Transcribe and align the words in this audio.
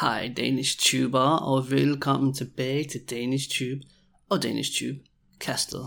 Hej 0.00 0.32
Danish 0.36 0.78
Tuber, 0.78 1.20
og 1.20 1.70
velkommen 1.70 2.34
tilbage 2.34 2.84
til 2.84 3.00
Danish 3.10 3.48
Tube 3.50 3.80
og 4.28 4.42
Danish 4.42 4.70
Tube 4.78 4.98
Castle. 5.40 5.84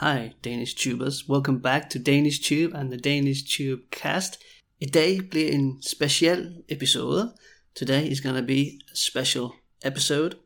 Hi 0.00 0.28
Danish 0.44 0.76
Tubers, 0.76 1.28
welcome 1.28 1.62
back 1.62 1.90
to 1.90 1.98
Danish 2.06 2.42
Tube 2.42 2.76
and 2.76 2.90
the 2.90 3.00
Danish 3.00 3.40
Tube 3.56 3.82
Cast. 3.90 4.38
I 4.80 4.86
dag 4.86 5.20
bliver 5.30 5.52
en 5.52 5.82
speciel 5.82 6.54
episode. 6.68 7.32
Today 7.74 8.10
is 8.10 8.20
gonna 8.20 8.40
be 8.46 8.60
a 8.92 8.94
special 8.94 9.46
episode. 9.84 10.36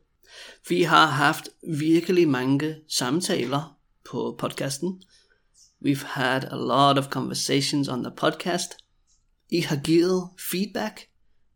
Vi 0.69 0.81
har 0.81 1.05
haft 1.05 1.49
virkelig 1.67 2.29
mange 2.29 2.75
samtaler 2.87 3.77
på 4.11 4.35
podcasten. 4.39 5.01
We've 5.85 6.05
had 6.05 6.43
a 6.43 6.55
lot 6.55 6.97
of 6.97 7.11
conversations 7.11 7.87
on 7.87 8.03
the 8.03 8.13
podcast. 8.17 8.77
I 9.49 9.59
har 9.59 9.81
givet 9.83 10.29
feedback. 10.51 11.01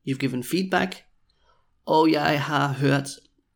You've 0.07 0.20
given 0.20 0.44
feedback. 0.44 1.05
Og 1.86 2.12
jeg 2.12 2.41
har 2.44 2.73
hørt 2.73 3.09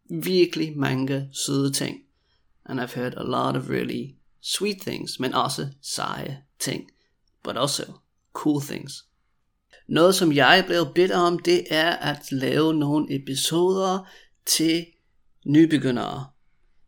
virkelig 0.09 0.77
mange 0.77 1.29
søde 1.31 1.71
ting. 1.71 1.97
And 2.65 2.81
I've 2.81 2.95
heard 2.95 3.13
a 3.17 3.23
lot 3.23 3.55
of 3.55 3.69
really 3.69 4.15
sweet 4.41 4.81
things, 4.81 5.19
men 5.19 5.33
også 5.33 5.67
seje 5.81 6.43
ting. 6.59 6.89
But 7.43 7.57
also 7.57 7.83
cool 8.33 8.61
things. 8.61 9.05
Noget 9.87 10.15
som 10.15 10.33
jeg 10.33 10.63
blev 10.67 10.87
bedt 10.95 11.11
om, 11.11 11.39
det 11.39 11.63
er 11.69 11.91
at 11.91 12.31
lave 12.31 12.73
nogle 12.73 13.15
episoder 13.15 14.07
til 14.45 14.85
nybegyndere. 15.45 16.27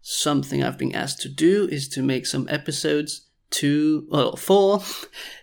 Something 0.03 0.63
I've 0.63 0.77
been 0.77 0.95
asked 0.95 1.19
to 1.19 1.45
do 1.45 1.67
is 1.67 1.87
to 1.87 2.01
make 2.01 2.25
some 2.25 2.47
episodes 2.49 3.21
two, 3.51 4.07
well, 4.11 4.37
four, 4.37 4.83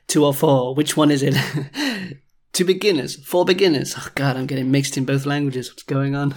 two 0.09 0.25
or 0.25 0.33
four, 0.33 0.75
which 0.75 0.99
one 0.99 1.15
is 1.15 1.23
it? 1.23 1.35
to 2.53 2.65
beginners, 2.65 3.17
for 3.27 3.45
beginners. 3.45 3.95
Oh 3.97 4.09
god, 4.15 4.37
I'm 4.37 4.47
getting 4.47 4.71
mixed 4.71 4.97
in 4.97 5.07
both 5.07 5.27
languages. 5.27 5.69
What's 5.71 5.85
going 5.85 6.17
on? 6.17 6.35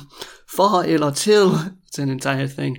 For 0.55 0.83
eller 0.83 1.11
til, 1.11 1.51
it's 1.87 1.99
an 1.99 2.09
entire 2.09 2.47
thing. 2.47 2.77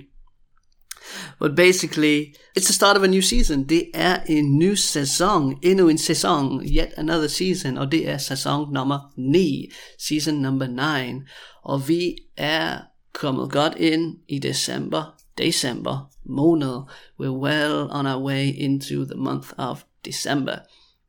But 1.39 1.55
basically, 1.55 2.35
it's 2.55 2.67
the 2.67 2.73
start 2.73 2.97
of 2.97 3.03
a 3.03 3.07
new 3.07 3.21
season. 3.21 3.63
Det 3.63 3.85
er 3.93 4.19
en 4.29 4.59
ny 4.59 4.75
sæson, 4.75 5.57
endnu 5.63 5.89
en 5.89 5.97
sæson, 5.97 6.65
yet 6.65 6.93
another 6.97 7.27
season, 7.27 7.77
og 7.77 7.91
det 7.91 8.09
er 8.09 8.17
sæson 8.17 8.73
nummer 8.73 8.99
9, 9.17 9.69
season 9.99 10.35
number 10.35 10.67
9. 11.07 11.21
Og 11.63 11.87
vi 11.87 12.15
er 12.37 12.79
kommet 13.13 13.51
godt 13.51 13.73
ind 13.77 14.15
i 14.29 14.39
december, 14.39 15.15
december 15.37 16.09
måned. 16.25 16.81
We're 17.19 17.37
well 17.37 17.87
on 17.89 18.07
our 18.07 18.23
way 18.23 18.53
into 18.57 19.05
the 19.05 19.17
month 19.17 19.49
of 19.57 19.83
December. 20.05 20.55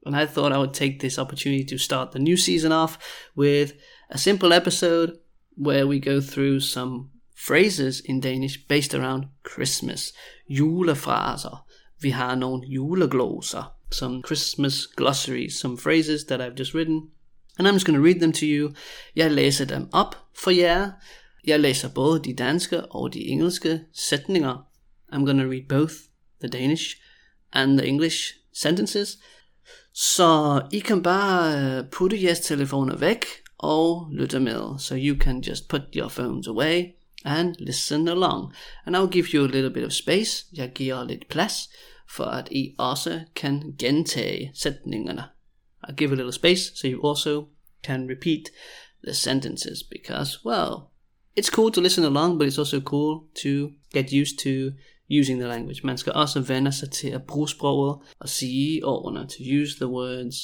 And 0.07 0.17
I 0.17 0.27
thought 0.27 0.53
I 0.53 0.59
would 0.59 0.75
take 0.75 1.01
this 1.01 1.19
opportunity 1.19 1.65
to 1.65 1.79
start 1.79 2.13
the 2.13 2.19
new 2.19 2.37
season 2.37 2.73
off 2.73 2.99
with 3.37 3.73
a 4.11 4.19
simple 4.19 4.53
episode 4.53 5.19
where 5.57 5.87
we 5.87 6.01
go 6.01 6.21
through 6.21 6.61
some 6.61 7.11
phrases 7.35 8.01
in 8.05 8.21
Danish 8.21 8.67
based 8.69 8.95
around 8.95 9.25
Christmas. 9.43 10.13
Julefraser. 10.49 11.67
Vi 12.01 12.11
har 12.11 12.35
nogle 12.35 12.67
julegloser. 12.67 13.73
Some 13.91 14.23
Christmas 14.23 14.87
glossaries, 14.87 15.59
some 15.61 15.77
phrases 15.77 16.25
that 16.25 16.41
I've 16.41 16.59
just 16.59 16.75
written. 16.75 17.11
And 17.59 17.69
I'm 17.69 17.75
just 17.75 17.87
going 17.87 17.99
to 17.99 18.05
read 18.05 18.21
them 18.21 18.33
to 18.33 18.47
you. 18.47 18.75
Jeg 19.17 19.31
læser 19.31 19.65
dem 19.65 19.89
op 19.93 20.17
for 20.37 20.51
jer. 20.51 20.91
Jeg 21.47 21.61
læser 21.61 21.89
både 21.89 22.21
de 22.25 22.35
danske 22.35 22.85
og 22.85 23.15
de 23.15 23.21
engelske 23.21 23.81
sætninger. 23.93 24.67
I'm 25.13 25.25
going 25.25 25.41
to 25.41 25.49
read 25.49 25.69
both 25.69 25.95
the 26.41 26.49
Danish 26.49 26.97
and 27.53 27.79
the 27.79 27.87
English 27.87 28.35
sentences. 28.53 29.19
Så 29.95 30.63
I 30.73 30.79
kan 30.79 31.03
bare 31.03 31.79
øh, 31.79 31.91
putte 31.91 32.23
jeres 32.23 32.41
telefoner 32.41 32.97
væk 32.97 33.25
og 33.59 34.09
lytte 34.13 34.41
med. 34.41 34.79
So 34.79 34.95
you 34.95 35.19
can 35.21 35.41
just 35.41 35.69
put 35.69 35.83
your 35.97 36.09
phones 36.09 36.47
away 36.47 36.85
and 37.25 37.55
listen 37.59 38.09
along. 38.09 38.53
And 38.87 38.97
I'll 38.97 39.11
give 39.11 39.27
you 39.35 39.45
a 39.45 39.51
little 39.51 39.71
bit 39.71 39.85
of 39.85 39.93
space. 39.93 40.47
Jeg 40.53 40.73
giver 40.75 41.05
lidt 41.05 41.29
plads, 41.29 41.71
for 42.11 42.25
at 42.25 42.49
I 42.51 42.75
også 42.79 43.21
kan 43.35 43.75
gentage 43.79 44.51
sætningerne. 44.55 45.25
I'll 45.89 45.95
give 45.95 46.13
a 46.13 46.15
little 46.15 46.33
space 46.33 46.73
so 46.75 46.89
you 46.89 47.09
also 47.09 47.47
can 47.83 48.09
repeat 48.11 48.43
the 49.05 49.15
sentences 49.15 49.83
because, 49.83 50.45
well, 50.47 50.91
it's 51.37 51.51
cool 51.51 51.73
to 51.73 51.81
listen 51.81 52.05
along, 52.05 52.39
but 52.39 52.49
it's 52.49 52.59
also 52.59 52.81
cool 52.81 53.21
to 53.43 53.71
get 53.93 54.13
used 54.13 54.39
to 54.39 54.77
using 55.11 55.41
the 55.41 55.49
language. 55.49 55.81
Man 55.85 55.99
skal 55.99 56.13
også 56.13 56.41
vende 56.41 56.73
sig 56.73 56.91
til 56.91 57.09
at 57.09 57.23
bruge 57.23 57.49
sproget 57.49 57.99
og 58.21 58.29
sige 58.29 58.85
ordene, 58.85 59.21
to 59.21 59.63
use 59.63 59.77
the 59.77 59.87
words, 59.87 60.37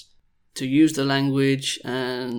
to 0.59 0.65
use 0.84 0.94
the 0.94 1.04
language, 1.04 1.87
and... 1.87 2.32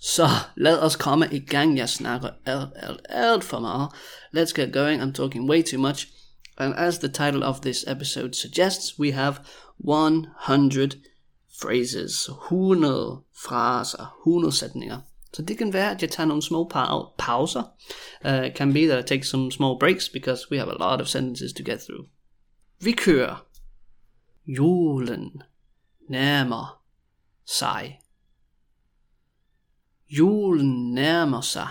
Så 0.00 0.28
lad 0.56 0.78
os 0.78 0.96
komme 0.96 1.28
i 1.32 1.38
gang. 1.38 1.78
Jeg 1.78 1.88
snakker 1.88 2.28
alt, 2.44 2.68
alt, 2.76 3.00
alt 3.08 3.44
for 3.44 3.58
meget. 3.60 3.88
Let's 4.36 4.52
get 4.54 4.72
going. 4.72 5.02
I'm 5.02 5.12
talking 5.12 5.50
way 5.50 5.62
too 5.62 5.80
much. 5.80 6.08
And 6.58 6.74
as 6.76 6.98
the 6.98 7.08
title 7.08 7.42
of 7.42 7.60
this 7.60 7.84
episode 7.86 8.34
suggests, 8.34 8.98
we 8.98 9.12
have 9.12 9.34
100 9.78 10.96
phrases. 11.60 12.28
100 12.28 13.20
fraser. 13.44 14.16
100 14.26 14.52
sætninger. 14.52 15.00
Så 15.34 15.42
det 15.42 15.58
kan 15.58 15.72
være, 15.72 15.90
at 15.90 16.02
jeg 16.02 16.10
tager 16.10 16.26
nogle 16.26 16.42
små 16.42 16.70
pa- 16.74 17.14
pauser. 17.18 17.62
Uh, 18.24 18.46
it 18.46 18.56
can 18.56 18.72
be 18.72 18.86
that 18.86 19.04
I 19.04 19.08
take 19.08 19.24
some 19.24 19.52
small 19.52 19.78
breaks 19.78 20.08
because 20.08 20.50
we 20.50 20.58
have 20.58 20.70
a 20.70 20.90
lot 20.90 21.00
of 21.00 21.08
sentences 21.08 21.52
to 21.52 21.62
get 21.64 21.80
through. 21.80 22.08
Vi. 22.80 22.96
Julen 24.46 25.42
nærmer 26.08 26.82
sig. 27.46 28.00
Julen 30.08 30.94
nærmer 30.94 31.40
sig. 31.40 31.68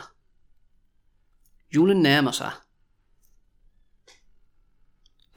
Julen 1.76 2.02
nærmer 2.02 2.32
sig. 2.32 2.52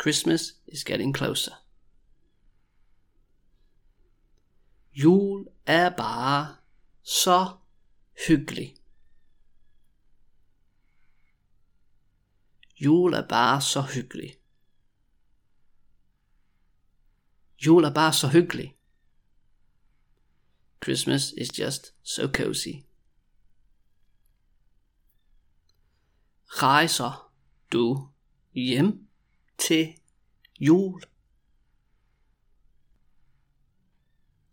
Christmas 0.01 0.55
is 0.73 0.85
getting 0.85 1.17
closer. 1.17 1.53
Jul 4.95 5.47
er 5.67 5.91
bare 5.91 6.57
så 7.03 7.49
hyggelig. 8.27 8.77
Jul 12.77 13.15
er 13.15 13.29
bare 13.29 13.63
så 13.63 13.83
hyggelig. 13.83 14.39
Jul 17.59 17.85
er 17.85 17.95
bare 17.95 18.13
så 18.13 18.29
hyggelig. 18.29 18.77
Christmas 20.83 21.33
is 21.33 21.59
just 21.59 21.95
so 22.03 22.33
cozy. 22.33 22.87
Rejser 26.47 27.33
du 27.73 28.09
hjem 28.53 29.09
til 29.59 29.95
jul? 30.61 31.03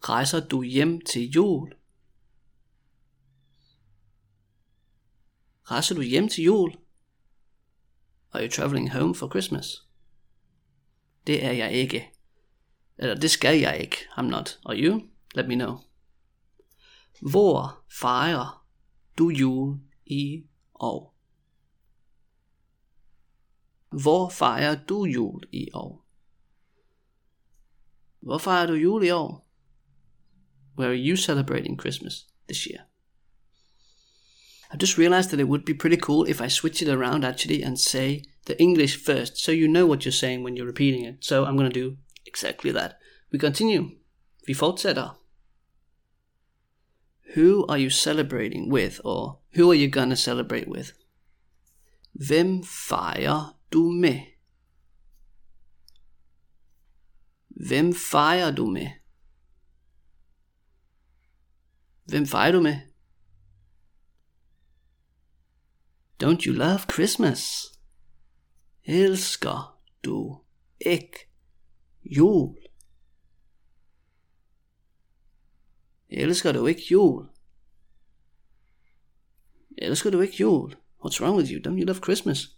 Rejser 0.02 0.48
du 0.48 0.62
hjem 0.62 1.02
til 1.02 1.30
jul? 1.30 1.74
Rejser 5.64 5.96
du 5.96 6.02
hjem 6.02 6.30
til 6.30 6.44
jul? 6.44 6.76
Are 8.32 8.44
you 8.44 8.52
traveling 8.52 8.92
home 8.92 9.16
for 9.16 9.30
Christmas? 9.30 9.88
Det 11.28 11.46
er 11.46 11.52
jeg 11.52 11.72
ikke. 11.72 12.12
Eller 12.98 13.16
det 13.16 13.32
skal 13.32 13.60
jeg 13.60 13.78
ikke. 13.82 13.98
I'm 14.18 14.22
not. 14.22 14.60
Are 14.66 14.78
you? 14.78 15.10
Let 15.36 15.48
me 15.48 15.56
know. 15.56 15.78
Hvor 17.22 17.84
fejrer 18.00 18.66
du 19.18 19.30
jul 19.30 19.80
i 20.06 20.44
år? 20.76 21.16
Hvor 23.90 24.30
fejrer 24.30 24.86
du 24.86 25.06
jul 25.06 25.44
i 25.52 25.70
år? 25.74 26.06
Hvor 28.20 28.38
fejrer 28.38 28.68
du 28.68 28.74
jul 28.74 29.04
i 29.04 29.10
år? 29.10 29.50
Where 30.78 30.90
are 30.90 31.10
you 31.10 31.16
celebrating 31.16 31.80
Christmas 31.80 32.28
this 32.48 32.64
year? 32.64 32.93
I 34.74 34.78
just 34.78 34.98
realized 34.98 35.30
that 35.30 35.40
it 35.40 35.48
would 35.48 35.66
be 35.66 35.76
pretty 35.76 35.98
cool 35.98 36.24
if 36.24 36.42
I 36.42 36.48
switch 36.48 36.82
it 36.82 36.90
around 36.90 37.24
actually 37.24 37.62
and 37.62 37.80
say 37.80 38.24
the 38.46 38.60
English 38.60 38.96
first 38.96 39.38
so 39.38 39.52
you 39.52 39.68
know 39.68 39.86
what 39.86 40.04
you're 40.04 40.12
saying 40.12 40.42
when 40.42 40.56
you're 40.56 40.66
repeating 40.66 41.06
it. 41.06 41.24
So 41.24 41.46
I'm 41.46 41.56
going 41.56 41.70
to 41.70 41.80
do 41.80 41.98
exactly 42.26 42.72
that. 42.72 42.98
We 43.32 43.38
continue. 43.38 43.92
Vi 44.48 44.54
fortsætter. 44.54 45.16
Who 47.36 47.66
are 47.68 47.78
you 47.78 47.90
celebrating 47.90 48.70
with 48.70 49.00
or 49.04 49.40
who 49.56 49.72
are 49.72 49.76
you 49.76 49.90
gonna 49.90 50.16
celebrate 50.16 50.68
with? 50.68 50.94
Hvem 52.14 52.64
fejrer 52.64 53.58
du 53.72 53.92
med? 53.92 54.20
Hvem 57.50 57.94
fejrer 57.94 58.52
du 58.52 58.66
med? 58.66 58.88
Hvem 62.06 62.26
fejrer 62.26 62.52
du 62.52 62.62
med? 62.62 62.93
Don't 66.24 66.46
you 66.46 66.54
love 66.54 66.88
Christmas? 66.88 67.74
Elsker 68.86 69.78
du 70.04 70.40
ikke 70.80 71.28
jul? 72.06 72.56
Elsker 76.10 76.52
du 76.52 76.66
ikke 76.66 76.84
jul? 76.92 77.26
Elsker 79.78 80.10
du 80.10 80.22
ikke 80.22 80.38
jul? 80.40 80.76
What's 81.04 81.20
wrong 81.22 81.36
with 81.36 81.52
you? 81.52 81.60
Don't 81.60 81.78
you 81.78 81.86
love 81.86 82.00
Christmas? 82.00 82.56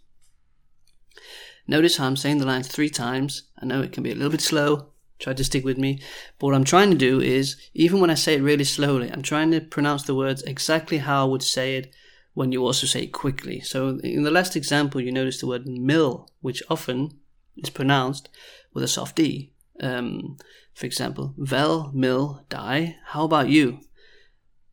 Notice 1.66 1.96
how 1.96 2.06
I'm 2.06 2.16
saying 2.16 2.38
the 2.38 2.46
lines 2.46 2.68
three 2.68 2.90
times. 2.90 3.42
I 3.60 3.66
know 3.66 3.82
it 3.82 3.92
can 3.92 4.04
be 4.04 4.12
a 4.12 4.14
little 4.14 4.30
bit 4.30 4.42
slow. 4.42 4.92
Try 5.18 5.32
to 5.32 5.42
stick 5.42 5.64
with 5.64 5.78
me. 5.78 6.00
But 6.38 6.46
what 6.46 6.54
I'm 6.54 6.64
trying 6.64 6.90
to 6.90 7.10
do 7.10 7.20
is, 7.20 7.56
even 7.74 8.00
when 8.00 8.10
I 8.10 8.14
say 8.14 8.34
it 8.34 8.42
really 8.42 8.62
slowly, 8.62 9.10
I'm 9.10 9.22
trying 9.22 9.50
to 9.50 9.60
pronounce 9.60 10.04
the 10.04 10.14
words 10.14 10.42
exactly 10.42 10.98
how 10.98 11.26
I 11.26 11.28
would 11.28 11.42
say 11.42 11.78
it 11.78 11.92
when 12.36 12.52
you 12.52 12.62
also 12.62 12.86
say 12.86 13.06
quickly. 13.06 13.60
So 13.60 13.98
in 14.04 14.22
the 14.22 14.30
last 14.30 14.56
example, 14.56 15.00
you 15.00 15.10
notice 15.10 15.40
the 15.40 15.46
word 15.46 15.66
mill, 15.66 16.28
which 16.42 16.62
often 16.68 17.18
is 17.56 17.70
pronounced 17.70 18.28
with 18.74 18.84
a 18.84 18.88
soft 18.88 19.16
D. 19.16 19.52
Um, 19.80 20.36
for 20.74 20.84
example, 20.84 21.32
vel, 21.38 21.90
mill, 21.94 22.44
die. 22.50 22.98
How 23.06 23.24
about 23.24 23.48
you? 23.48 23.80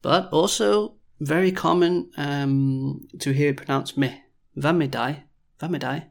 But 0.01 0.27
also 0.33 0.95
very 1.21 1.54
common 1.54 2.12
um, 2.18 3.07
to 3.19 3.31
hear 3.31 3.51
it 3.51 3.57
pronounced 3.57 3.98
me. 3.98 4.21
Med 4.57 4.92
dig? 4.92 6.04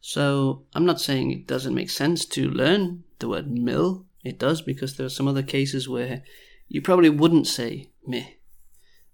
So 0.00 0.64
I'm 0.74 0.84
not 0.84 1.00
saying 1.00 1.30
it 1.30 1.46
doesn't 1.46 1.72
make 1.72 1.90
sense 1.90 2.24
to 2.24 2.50
learn 2.50 3.04
the 3.20 3.28
word 3.28 3.48
mill. 3.48 4.06
It 4.24 4.40
does 4.40 4.60
because 4.60 4.96
there 4.96 5.06
are 5.06 5.16
some 5.16 5.28
other 5.28 5.44
cases 5.44 5.88
where 5.88 6.24
you 6.66 6.82
probably 6.82 7.10
wouldn't 7.10 7.46
say 7.46 7.90
me. 8.04 8.38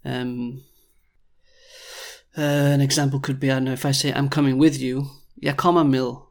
Um, 0.07 0.65
uh, 2.39 2.75
an 2.75 2.81
example 2.81 3.21
could 3.21 3.41
be 3.41 3.51
I 3.51 3.55
don't 3.55 3.65
know 3.65 3.73
if 3.73 3.85
I 3.85 3.93
say 3.93 4.13
I'm 4.13 4.29
coming 4.29 4.59
with 4.59 4.79
you. 4.79 5.07
Jag 5.41 5.57
kommer 5.57 5.85
mill. 5.85 6.29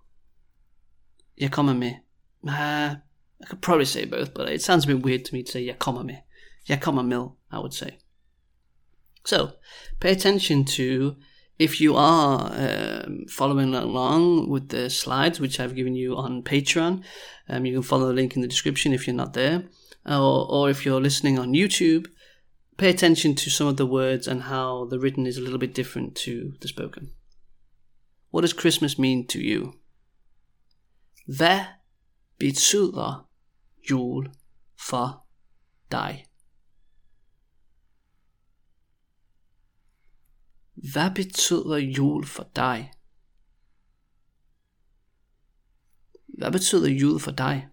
Jag 1.36 1.52
kommer 1.52 1.74
med. 1.74 2.00
Uh, 2.48 2.96
I 3.42 3.46
could 3.46 3.62
probably 3.62 3.86
say 3.86 4.06
both, 4.06 4.34
but 4.34 4.50
it 4.50 4.62
sounds 4.62 4.86
a 4.86 4.88
bit 4.88 5.04
weird 5.06 5.26
to 5.26 5.36
me 5.36 5.44
to 5.44 5.52
say 5.52 5.62
jag 5.62 5.80
kommer 5.80 6.04
med. 6.04 6.22
Jag 6.66 6.82
kommer 6.82 7.04
mill, 7.04 7.36
I 7.52 7.58
would 7.58 7.74
say. 7.74 7.98
So 9.26 9.52
pay 10.00 10.12
attention 10.12 10.66
to 10.66 11.16
if 11.60 11.82
you 11.82 11.96
are 11.96 12.52
um, 12.56 13.26
following 13.28 13.74
along 13.74 14.50
with 14.50 14.70
the 14.70 14.90
slides 14.90 15.40
which 15.40 15.60
I've 15.60 15.76
given 15.76 15.96
you 15.96 16.16
on 16.16 16.44
Patreon, 16.44 17.04
um, 17.50 17.66
you 17.66 17.74
can 17.74 17.84
follow 17.84 18.08
the 18.08 18.14
link 18.14 18.36
in 18.36 18.42
the 18.42 18.48
description 18.48 18.94
if 18.94 19.08
you're 19.08 19.16
not 19.16 19.34
there, 19.34 19.64
or, 20.06 20.50
or 20.50 20.70
if 20.70 20.86
you're 20.86 21.02
listening 21.02 21.40
on 21.40 21.54
YouTube, 21.54 22.08
pay 22.78 22.90
attention 22.90 23.36
to 23.36 23.50
some 23.50 23.68
of 23.68 23.78
the 23.78 23.86
words 23.86 24.28
and 24.28 24.44
how 24.44 24.86
the 24.86 25.00
written 25.00 25.26
is 25.26 25.38
a 25.38 25.42
little 25.42 25.60
bit 25.60 25.74
different 25.74 26.16
to 26.16 26.54
the 26.62 26.68
spoken. 26.68 27.12
What 28.30 28.42
does 28.42 28.54
Christmas 28.54 29.00
mean 29.00 29.28
to 29.28 29.40
you? 29.40 29.74
Hvad 31.26 31.66
betyder 32.38 33.30
jul 33.90 34.28
for 34.80 35.26
dig? 35.92 36.26
Hvad 40.74 41.12
betyder 41.16 41.78
jul 41.78 42.26
for 42.26 42.44
dig? 42.56 42.92
Hvad 46.38 46.52
betyder 46.52 46.90
jul 46.90 47.20
for 47.20 47.32
dig? 47.32 47.68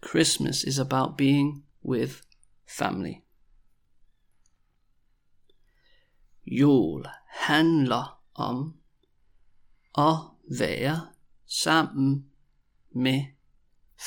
Christmas 0.00 0.64
is 0.64 0.78
about 0.78 1.16
being 1.16 1.64
with 1.82 2.22
family. 2.66 3.24
Jul 6.44 7.06
handler 7.26 8.20
om 8.34 8.80
at 9.98 10.16
være 10.58 11.08
sammen 11.46 12.30
med 12.94 13.24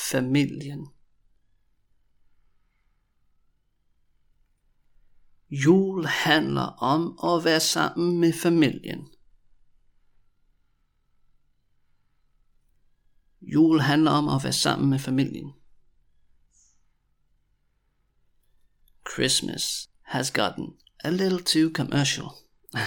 familien. 0.10 0.88
Jul 5.50 6.06
handler 6.06 6.62
om 6.62 7.20
at 7.24 7.46
være 7.46 7.60
sammen 7.60 8.20
med 8.20 8.34
familien. 8.34 9.08
Jul 13.42 13.80
handler 13.80 14.12
om 14.12 14.28
at 14.30 14.44
være 14.44 14.54
sammen 14.54 14.90
med 14.90 15.00
familien. 15.00 15.54
Christmas 19.14 19.90
has 20.02 20.32
gotten 20.32 20.74
a 21.04 21.12
little 21.12 21.40
too 21.40 21.70
commercial. 21.70 22.30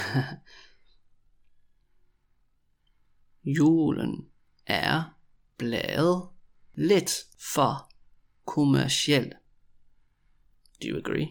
Julen 3.44 4.30
er 4.66 5.18
blevet 5.56 6.28
lidt 6.74 7.26
for 7.38 7.92
kommersiel. 8.44 9.32
Do 10.82 10.88
you 10.88 10.98
agree? 10.98 11.30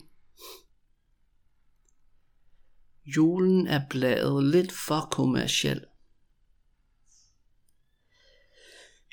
Julen 3.06 3.68
er 3.68 3.81
blevet 3.89 4.44
lidt 4.44 4.71
for 4.71 5.07
kommersiel. 5.12 5.86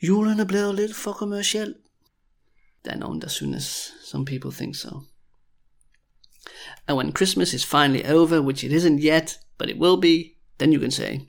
Julen 0.03 0.41
er 0.41 0.45
blevet 0.45 0.75
lidt 0.75 0.97
for 0.97 1.13
kommersiel. 1.13 1.75
Der 2.85 2.91
er 2.91 2.99
nogen, 2.99 3.21
der 3.21 3.29
synes. 3.29 3.93
Some 4.05 4.25
people 4.25 4.53
think 4.53 4.77
so. 4.77 5.12
And 6.89 6.97
when 6.97 7.13
Christmas 7.13 7.55
is 7.55 7.65
finally 7.65 8.05
over, 8.05 8.43
which 8.43 8.65
it 8.65 8.73
isn't 8.73 8.99
yet, 8.99 9.39
but 9.59 9.71
it 9.71 9.79
will 9.79 9.97
be, 9.97 10.39
then 10.59 10.73
you 10.73 10.81
can 10.81 10.91
say, 10.91 11.29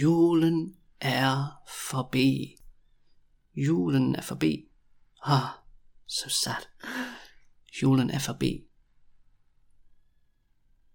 Julen 0.00 0.74
er 1.04 1.52
forbi. 1.66 2.56
Julen 3.56 4.16
er 4.16 4.22
forbi. 4.22 4.66
Ah, 5.24 5.62
so 6.06 6.28
sad. 6.28 6.66
Julen 7.72 8.14
er 8.14 8.18
forbi. 8.18 8.64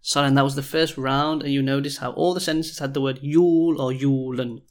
So, 0.01 0.23
and 0.23 0.35
that 0.38 0.43
was 0.43 0.55
the 0.55 0.63
first 0.63 0.97
round, 0.97 1.43
and 1.43 1.53
you 1.53 1.61
notice 1.61 1.97
how 1.97 2.11
all 2.11 2.33
the 2.33 2.39
sentences 2.39 2.79
had 2.79 2.93
the 2.93 3.01
word 3.01 3.19
Yule 3.21 3.79
or 3.79 3.91
Yulen. 3.91 4.61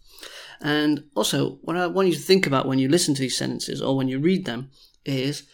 And 0.60 1.04
also, 1.14 1.58
what 1.62 1.76
I 1.76 1.86
want 1.86 2.08
you 2.08 2.14
to 2.14 2.20
think 2.20 2.46
about 2.46 2.66
when 2.66 2.78
you 2.78 2.88
listen 2.88 3.14
to 3.14 3.20
these 3.22 3.38
sentences 3.38 3.80
or 3.80 3.96
when 3.96 4.08
you 4.08 4.18
read 4.18 4.44
them 4.44 4.70
is 5.04 5.44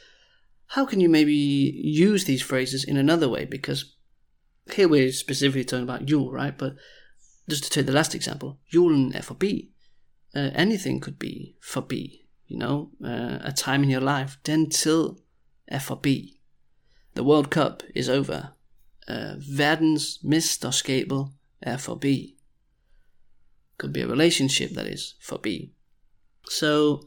how 0.69 0.85
can 0.85 1.01
you 1.01 1.09
maybe 1.09 1.35
use 1.35 2.25
these 2.25 2.43
phrases 2.43 2.85
in 2.85 2.97
another 2.97 3.29
way? 3.29 3.45
Because 3.45 3.97
here 4.73 4.89
we're 4.89 5.13
specifically 5.13 5.65
talking 5.65 5.85
about 5.85 6.09
Yule, 6.09 6.33
right? 6.33 6.57
But 6.57 6.75
just 7.49 7.65
to 7.65 7.71
take 7.71 7.87
the 7.87 7.93
last 7.93 8.15
example, 8.15 8.59
Julen 8.73 9.15
er 9.15 9.23
forbi. 9.23 9.71
Uh, 10.35 10.51
anything 10.55 11.01
could 11.01 11.19
be 11.19 11.57
forbi, 11.61 12.25
you 12.47 12.59
know, 12.59 12.91
uh, 13.05 13.39
a 13.43 13.53
time 13.53 13.83
in 13.83 13.91
your 13.91 14.01
life. 14.01 14.39
Den 14.43 14.69
tid 14.69 15.21
er 15.73 15.79
forbi. 15.79 16.35
The 17.15 17.25
World 17.25 17.51
Cup 17.51 17.83
is 17.95 18.09
over. 18.09 18.53
Uh, 19.09 19.37
verdensmesterskabet 19.39 21.31
er 21.65 21.79
forbi. 21.79 22.35
Could 23.79 23.93
be 23.93 24.01
a 24.03 24.09
relationship 24.09 24.73
that 24.73 24.87
is 24.87 25.15
forbi. 25.23 25.71
So 26.49 27.07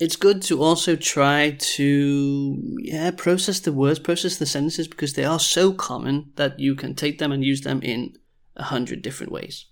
it's 0.00 0.16
good 0.16 0.40
to 0.40 0.62
also 0.62 0.96
try 0.96 1.50
to 1.50 2.56
yeah 2.78 3.10
process 3.10 3.60
the 3.60 3.72
words, 3.72 3.98
process 3.98 4.38
the 4.38 4.46
sentences 4.46 4.88
because 4.88 5.12
they 5.12 5.24
are 5.24 5.38
so 5.38 5.72
common 5.72 6.32
that 6.36 6.58
you 6.58 6.74
can 6.74 6.94
take 6.94 7.18
them 7.18 7.32
and 7.32 7.44
use 7.44 7.60
them 7.60 7.82
in 7.82 8.16
a 8.56 8.64
hundred 8.64 9.02
different 9.02 9.30
ways. 9.30 9.66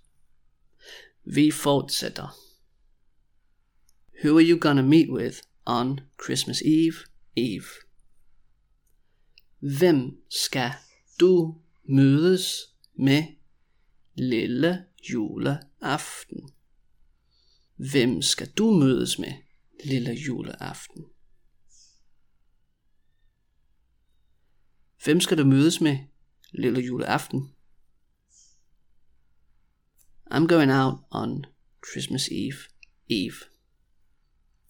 Vi 1.26 1.50
fortsætter. 1.50 2.28
Who 4.23 4.37
are 4.37 4.42
you 4.42 4.56
gonna 4.58 4.82
meet 4.82 5.11
with 5.11 5.42
on 5.66 6.00
Christmas 6.18 6.62
Eve? 6.62 7.06
Eve. 7.37 7.68
Hvem 9.61 10.16
skal 10.28 10.73
du 11.20 11.54
mødes 11.85 12.66
med 12.97 13.23
lille 14.14 14.85
juleaften? 15.11 16.50
Hvem 17.76 18.23
skal 18.23 18.49
du 18.49 18.70
mødes 18.70 19.18
med 19.18 19.32
lille 19.85 20.12
juleaften? 20.12 21.04
Hvem 25.04 25.20
skal 25.20 25.38
du 25.38 25.44
mødes 25.44 25.80
med 25.80 25.99
lille 26.52 26.80
juleaften? 26.80 27.54
I'm 30.30 30.47
going 30.47 30.70
out 30.70 30.99
on 31.11 31.44
Christmas 31.90 32.28
Eve. 32.28 32.58
Eve. 33.08 33.35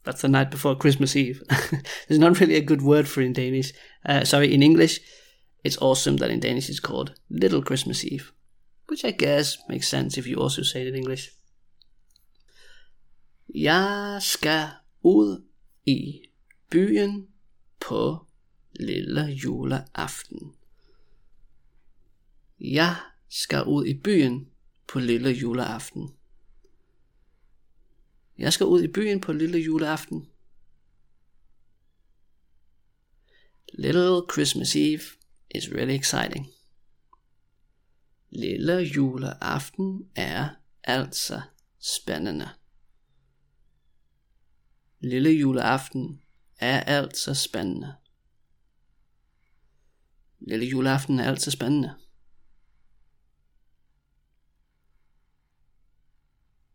That's 0.04 0.20
the 0.20 0.28
night 0.28 0.50
before 0.50 0.76
Christmas 0.76 1.16
Eve. 1.16 1.42
There's 2.08 2.20
not 2.20 2.40
really 2.40 2.56
a 2.56 2.64
good 2.64 2.82
word 2.82 3.06
for 3.06 3.20
in 3.20 3.32
Danish. 3.32 3.72
Uh, 4.08 4.24
sorry, 4.24 4.54
in 4.54 4.62
English. 4.62 5.00
It's 5.64 5.78
awesome 5.82 6.16
that 6.18 6.30
in 6.30 6.40
Danish 6.40 6.68
it's 6.68 6.80
called 6.80 7.14
Little 7.28 7.62
Christmas 7.62 8.04
Eve, 8.04 8.32
which 8.88 9.04
I 9.04 9.10
guess 9.10 9.58
makes 9.68 9.88
sense 9.88 10.16
if 10.16 10.26
you 10.26 10.36
also 10.36 10.62
say 10.62 10.82
it 10.82 10.88
in 10.88 10.94
English. 10.94 11.30
Jeg 13.54 14.18
skal 14.22 14.68
ud 15.02 15.44
i 15.86 16.22
byen 16.70 17.28
på 17.80 18.26
lille 18.80 19.22
juleaften. 19.22 20.54
Jeg 22.60 22.96
skal 23.28 23.64
ud 23.64 23.86
i 23.86 23.94
byen 23.94 24.50
på 24.88 24.98
lille 24.98 25.30
juleaften. 25.30 26.14
Jeg 28.38 28.52
skal 28.52 28.66
ud 28.66 28.82
i 28.82 28.88
byen 28.88 29.20
på 29.20 29.32
lille 29.32 29.58
juleaften. 29.58 30.28
Little 33.72 34.22
Christmas 34.32 34.76
Eve 34.76 35.02
is 35.50 35.72
really 35.72 35.94
exciting. 35.94 36.46
Lille 38.30 38.76
juleaften 38.76 40.10
er 40.14 40.48
altså 40.84 41.40
spændende. 41.78 42.48
Lille 45.00 45.30
juleaften 45.30 46.22
er 46.58 46.80
altså 46.80 47.34
spændende. 47.34 47.94
Lille 50.40 50.66
juleaften 50.66 51.18
er 51.18 51.24
altid 51.24 51.52
spændende. 51.52 51.94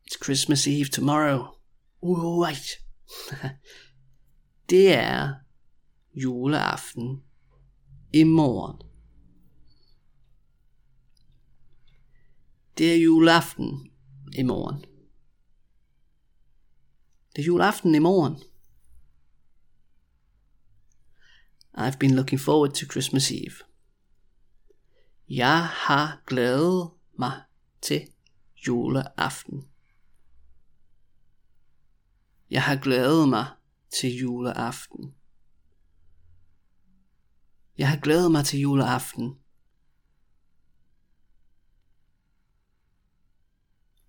It's 0.06 0.24
Christmas 0.24 0.68
Eve 0.68 0.86
tomorrow. 0.86 1.46
Right. 2.02 2.70
det 4.70 4.94
er 4.94 5.34
juleaften 6.14 7.24
i 8.14 8.24
morgen. 8.24 8.90
Det 12.78 12.94
er 12.94 13.04
juleaften 13.04 13.92
i 14.38 14.44
morgen. 14.44 14.93
Det 17.36 17.42
er 17.42 17.46
juleaften 17.46 17.96
i 17.96 18.00
morgen. 18.00 18.44
I've 21.78 21.98
been 21.98 22.16
looking 22.16 22.40
forward 22.40 22.74
to 22.74 22.86
Christmas 22.86 23.32
Eve. 23.32 23.56
Jeg 25.30 25.66
har 25.68 26.22
glædet 26.28 26.92
mig 27.20 27.42
til 27.82 28.08
juleaften. 28.68 29.70
Jeg 32.50 32.64
har 32.64 32.76
glædet 32.76 33.30
mig 33.30 33.48
til 34.00 34.16
juleaften. 34.18 35.16
Jeg 37.78 37.90
har 37.90 37.98
glædet 37.98 38.32
mig 38.32 38.46
til 38.46 38.60
juleaften. 38.60 39.40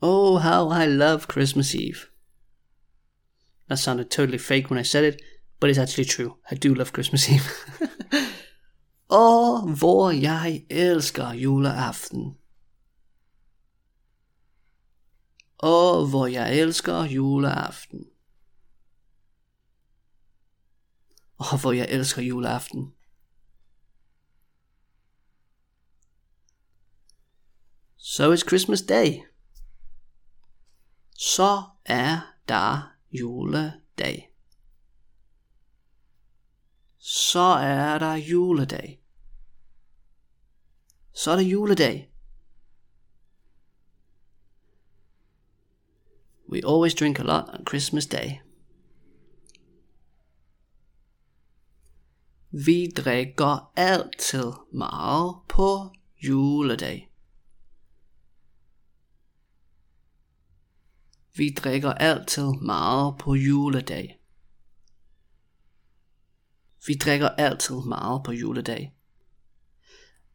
Oh, 0.00 0.40
how 0.40 0.82
I 0.82 0.86
love 0.86 1.20
Christmas 1.20 1.74
Eve. 1.74 2.13
That 3.68 3.78
sounded 3.78 4.10
totally 4.10 4.38
fake 4.38 4.70
when 4.70 4.78
I 4.78 4.82
said 4.82 5.04
it, 5.04 5.22
but 5.60 5.70
it's 5.70 5.78
actually 5.78 6.04
true. 6.04 6.36
I 6.50 6.54
do 6.54 6.74
love 6.74 6.92
Christmas 6.92 7.28
Eve. 7.30 7.48
Åh, 9.10 9.64
oh, 9.64 9.70
hvor 9.78 10.10
jeg 10.10 10.66
elsker 10.70 11.32
juleaften. 11.32 12.36
Åh, 15.62 16.02
oh, 16.02 16.08
hvor 16.08 16.26
jeg 16.26 16.58
elsker 16.58 17.04
juleaften. 17.04 18.04
Åh, 21.40 21.54
oh, 21.54 21.60
hvor 21.60 21.72
jeg 21.72 21.86
elsker 21.88 22.22
juleaften. 22.22 22.94
So 27.96 28.32
it's 28.32 28.48
Christmas 28.48 28.82
Day. 28.82 29.20
Så 31.18 31.62
er 31.84 32.20
der 32.48 32.93
juledag. 33.18 34.30
Så 36.98 37.40
er 37.60 37.98
der 37.98 38.14
juledag. 38.14 39.02
Så 41.12 41.30
er 41.30 41.36
der 41.36 41.42
juledag. 41.42 42.10
We 46.52 46.60
always 46.66 46.94
drink 46.94 47.18
a 47.18 47.22
lot 47.22 47.48
on 47.48 47.66
Christmas 47.66 48.06
Day. 48.06 48.30
Vi 52.50 52.92
drikker 52.96 53.72
altid 53.76 54.52
meget 54.72 55.36
på 55.48 55.94
juledag. 56.22 57.13
Vi 61.36 61.54
drikker 61.56 61.92
altid 61.92 62.52
meget 62.62 63.14
på 63.18 63.34
juledag. 63.34 64.20
Vi 66.86 66.94
drikker 66.94 67.28
altid 67.28 67.74
meget 67.74 68.22
på 68.24 68.32
juledag. 68.32 68.94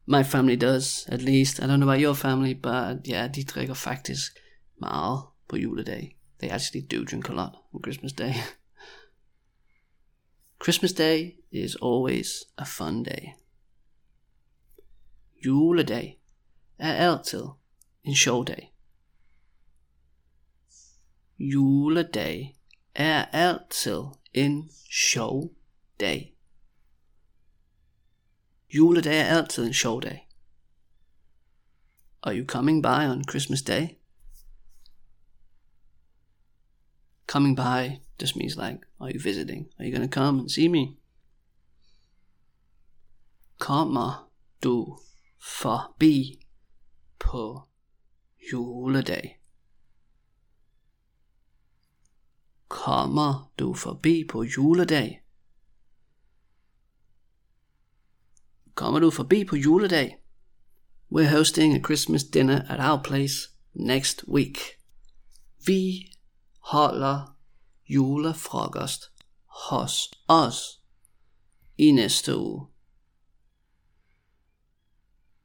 My 0.05 0.23
family 0.23 0.57
does, 0.61 1.05
at 1.07 1.21
least. 1.21 1.59
I 1.59 1.61
don't 1.61 1.75
know 1.75 1.89
about 1.89 2.01
your 2.01 2.13
family, 2.13 2.53
but 2.53 3.07
yeah, 3.09 3.35
de 3.35 3.43
drikker 3.43 3.73
faktisk 3.73 4.39
meget 4.81 5.21
på 5.49 5.57
juledag. 5.57 6.17
They 6.39 6.49
actually 6.49 6.87
do 6.87 7.05
drink 7.05 7.29
a 7.29 7.33
lot 7.33 7.51
on 7.73 7.83
Christmas 7.83 8.13
Day. 8.13 8.33
Christmas 10.63 10.93
Day 10.93 11.35
is 11.51 11.75
always 11.75 12.27
a 12.57 12.65
fun 12.65 13.03
day. 13.03 13.33
Juledag 15.45 16.19
er 16.77 16.93
altid 16.93 17.43
en 18.03 18.15
sjov 18.15 18.45
dag. 18.45 18.73
Juledag 21.39 22.55
er 22.95 23.25
altid 23.25 24.03
en 24.33 24.69
sjov 24.91 25.55
dag. 25.99 26.35
Juledag 28.69 29.19
er 29.19 29.37
altid 29.37 29.67
en 29.67 29.73
sjov 29.73 30.01
dag. 30.01 30.27
Are 32.23 32.35
you 32.35 32.45
coming 32.45 32.83
by 32.83 33.07
on 33.07 33.23
Christmas 33.23 33.61
Day? 33.61 33.97
Coming 37.27 37.55
by 37.55 38.01
just 38.21 38.35
means 38.35 38.57
like, 38.57 38.79
are 38.99 39.11
you 39.11 39.19
visiting? 39.19 39.71
Are 39.79 39.85
you 39.85 39.95
going 39.95 40.09
to 40.09 40.19
come 40.19 40.39
and 40.39 40.49
see 40.49 40.67
me? 40.67 40.97
Kommer 43.57 44.29
du 44.63 44.97
forbi 45.39 46.39
på 47.19 47.67
juledag? 48.51 49.38
Kommer 52.69 53.51
du 53.59 53.73
forbi 53.73 54.23
på 54.29 54.43
juledag? 54.43 55.21
Kommer 58.73 58.99
du 58.99 59.11
forbi 59.11 59.45
på 59.45 59.55
juledag? 59.55 60.17
We're 61.11 61.37
hosting 61.37 61.73
a 61.73 61.79
Christmas 61.79 62.23
dinner 62.23 62.61
at 62.69 62.79
our 62.79 63.03
place 63.03 63.49
next 63.73 64.23
week. 64.27 64.57
Vi 65.65 66.11
holder 66.59 67.37
julefrokost 67.89 69.11
hos 69.45 70.11
os 70.27 70.81
i 71.77 71.91
næste 71.91 72.37
uge. 72.37 72.67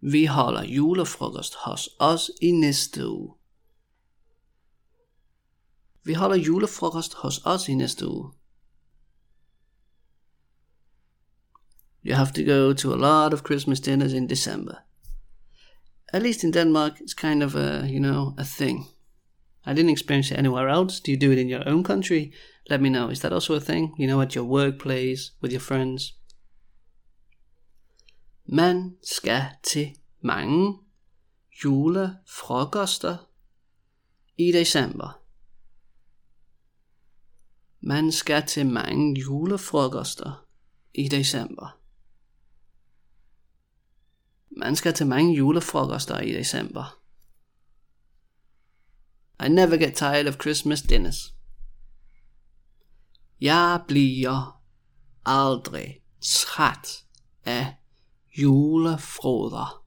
Vi 0.01 0.25
holder 0.27 0.63
julefrokost 0.63 1.55
hos 1.55 1.89
os 1.99 2.31
i 2.43 2.51
næste 2.51 3.09
uge. 3.09 3.35
Vi 6.05 6.13
holder 6.13 6.37
julefrokost 6.37 7.15
hos 7.15 7.41
os 7.45 7.69
i 7.69 7.75
næste 7.75 8.09
uge. 8.09 8.33
You 12.05 12.15
have 12.15 12.33
to 12.33 12.45
go 12.45 12.73
to 12.73 12.93
a 12.93 12.97
lot 12.97 13.33
of 13.33 13.43
Christmas 13.43 13.81
dinners 13.81 14.13
in 14.13 14.29
December. 14.29 14.75
At 16.13 16.23
least 16.23 16.45
in 16.45 16.53
Denmark, 16.53 17.01
it's 17.01 17.15
kind 17.15 17.43
of 17.43 17.55
a, 17.55 17.87
you 17.87 17.99
know, 17.99 18.35
a 18.39 18.45
thing. 18.45 18.85
I 19.67 19.73
didn't 19.73 19.91
experience 19.91 20.31
it 20.31 20.39
anywhere 20.39 20.69
else. 20.69 21.01
Do 21.01 21.11
you 21.11 21.21
do 21.21 21.33
it 21.33 21.39
in 21.39 21.49
your 21.49 21.69
own 21.69 21.83
country? 21.83 22.33
Let 22.71 22.81
me 22.81 22.89
know. 22.89 23.11
Is 23.11 23.21
that 23.21 23.33
also 23.33 23.55
a 23.55 23.61
thing? 23.61 23.95
You 23.99 24.07
know, 24.07 24.21
at 24.21 24.35
your 24.35 24.45
workplace, 24.45 25.33
with 25.41 25.53
your 25.53 25.61
friends? 25.61 26.15
Man 28.47 28.97
skal 29.03 29.45
til 29.63 29.97
mange 30.21 30.79
julefrokoster 31.65 33.17
i 34.39 34.53
december. 34.53 35.24
Man 37.87 38.13
skal 38.13 38.47
til 38.47 38.67
mange 38.67 39.21
julefrokoster 39.21 40.47
i 40.95 41.09
december. 41.09 41.81
Man 44.57 44.77
skal 44.77 44.95
til 44.95 45.07
mange 45.07 45.37
julefrokoster 45.37 46.21
i 46.21 46.33
december. 46.33 47.01
I 49.45 49.49
never 49.49 49.77
get 49.77 49.95
tired 49.95 50.27
of 50.27 50.41
Christmas 50.41 50.83
dinners. 50.83 51.35
Jeg 53.41 53.85
bliver 53.89 54.63
aldrig 55.25 56.03
træt 56.21 57.05
af 57.45 57.75
julefroder. 58.39 59.85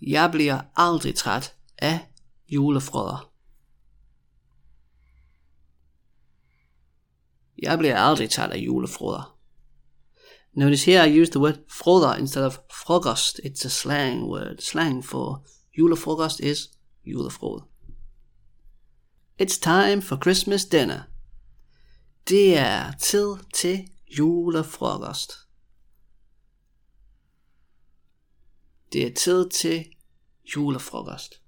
Jeg 0.00 0.30
bliver 0.30 0.62
aldrig 0.76 1.14
træt 1.14 1.56
af 1.78 2.12
julefroder. 2.48 3.27
Jeg 7.62 7.78
bliver 7.78 7.96
aldrig 7.96 8.30
træt 8.30 8.50
af 8.50 8.58
julefroder. 8.58 9.38
Notice 10.52 10.90
here 10.90 11.10
I 11.10 11.20
use 11.20 11.30
the 11.30 11.40
word 11.40 11.58
froder 11.70 12.14
instead 12.14 12.44
of 12.44 12.58
frokost. 12.70 13.40
It's 13.44 13.66
a 13.66 13.68
slang 13.68 14.24
word. 14.24 14.58
Slang 14.58 15.04
for 15.04 15.46
julefrokost 15.78 16.40
is 16.40 16.70
julefrod. 17.04 17.62
It's 19.42 19.58
time 19.60 20.02
for 20.02 20.16
Christmas 20.16 20.64
dinner. 20.64 21.02
Det 22.28 22.58
er 22.58 22.92
tid 22.92 23.36
til 23.54 23.88
julefrokost. 24.18 25.32
Det 28.92 29.06
er 29.06 29.14
tid 29.14 29.50
til 29.50 29.86
julefrokost. 30.56 31.42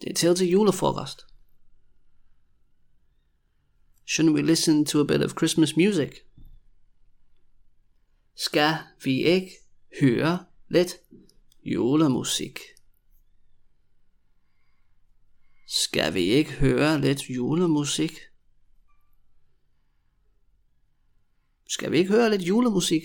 Det 0.00 0.10
er 0.10 0.14
tid 0.14 0.36
til 0.36 0.48
julefrokost. 0.48 1.26
Shouldn't 4.06 4.34
we 4.34 4.42
listen 4.42 4.84
to 4.84 5.00
a 5.00 5.04
bit 5.04 5.22
of 5.22 5.34
Christmas 5.34 5.76
music? 5.76 6.24
Skal 8.34 8.76
vi 9.02 9.22
ikke 9.24 9.52
høre 10.00 10.46
lidt 10.68 10.96
julemusik? 11.64 12.58
Skal 15.66 16.14
vi 16.14 16.20
ikke 16.20 16.52
høre 16.52 17.00
lidt 17.00 17.30
julemusik? 17.30 18.18
Skal 21.68 21.92
vi 21.92 21.98
ikke 21.98 22.10
høre 22.10 22.30
lidt 22.30 22.42
julemusik? 22.42 23.02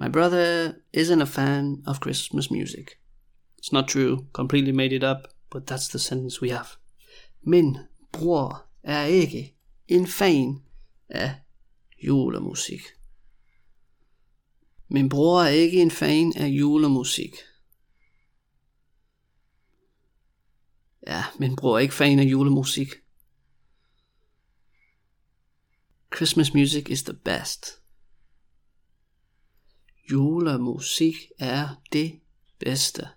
My 0.00 0.08
brother 0.12 0.74
isn't 0.92 1.22
a 1.22 1.26
fan 1.26 1.82
of 1.86 2.00
Christmas 2.02 2.50
music. 2.50 2.86
It's 3.58 3.72
not 3.72 3.88
true, 3.88 4.26
completely 4.32 4.70
made 4.70 4.92
it 4.92 5.02
up, 5.02 5.28
but 5.50 5.70
that's 5.70 5.88
the 5.88 5.98
sentence 5.98 6.42
we 6.42 6.50
have. 6.50 6.66
Min 7.40 7.76
bror 8.12 8.66
er 8.82 9.04
ikke 9.04 9.56
en 9.88 10.06
fan 10.06 10.62
af 11.08 11.34
julemusik. 12.02 12.80
Min 14.88 15.08
bror 15.08 15.42
er 15.42 15.48
ikke 15.48 15.82
en 15.82 15.90
fan 15.90 16.32
af 16.36 16.46
julemusik. 16.46 17.34
Ja, 21.06 21.24
min 21.38 21.56
bror 21.56 21.74
er 21.74 21.78
ikke 21.78 21.94
fan 21.94 22.18
af 22.18 22.24
julemusik. 22.24 22.88
Christmas 26.16 26.54
music 26.54 26.88
is 26.88 27.02
the 27.02 27.14
best. 27.14 27.82
Julemusik 30.10 31.14
er 31.38 31.82
det 31.92 32.20
bedste. 32.58 33.08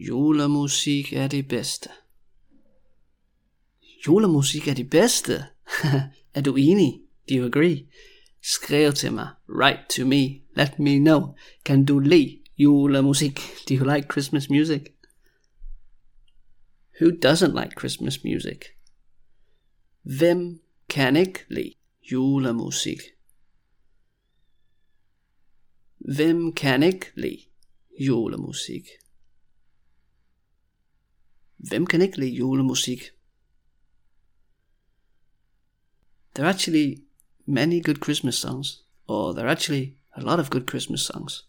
Julemusik 0.00 1.12
er 1.12 1.28
det 1.28 1.48
bedste. 1.48 1.88
Julemusik 4.06 4.68
er 4.68 4.74
det 4.74 4.90
bedste. 4.90 5.44
er 6.34 6.40
du 6.40 6.56
enig? 6.56 7.00
Do 7.28 7.34
you 7.34 7.46
agree? 7.46 7.86
Skriv 8.42 8.92
til 8.92 9.12
mig. 9.12 9.28
Write 9.48 9.82
to 9.90 10.06
me. 10.06 10.40
Let 10.56 10.78
me 10.78 10.98
know. 10.98 11.34
Kan 11.64 11.84
du 11.84 11.98
lide 11.98 12.38
julemusik? 12.58 13.40
Do 13.68 13.74
you 13.74 13.94
like 13.94 14.08
Christmas 14.12 14.50
music? 14.50 14.82
Who 17.00 17.10
doesn't 17.10 17.60
like 17.62 17.72
Christmas 17.78 18.24
music? 18.24 18.58
Hvem 20.02 20.60
kan 20.88 21.16
ikke 21.16 21.38
lide 21.48 21.74
julemusik? 22.12 22.98
Hvem 25.98 26.52
kan 26.52 26.82
ikke 26.82 27.06
lide 27.16 27.42
julemusik? 28.00 28.84
Hvem 31.58 31.86
kan 31.86 32.00
ikke 32.00 32.20
lide 32.20 32.36
julemusik? 32.36 33.00
There 36.34 36.46
are 36.46 36.54
actually 36.54 37.04
many 37.46 37.82
good 37.82 37.96
Christmas 37.96 38.34
songs, 38.34 38.84
or 39.06 39.32
there 39.32 39.46
are 39.46 39.52
actually 39.52 39.96
a 40.12 40.20
lot 40.20 40.38
of 40.38 40.50
good 40.50 40.66
Christmas 40.66 41.00
songs. 41.00 41.48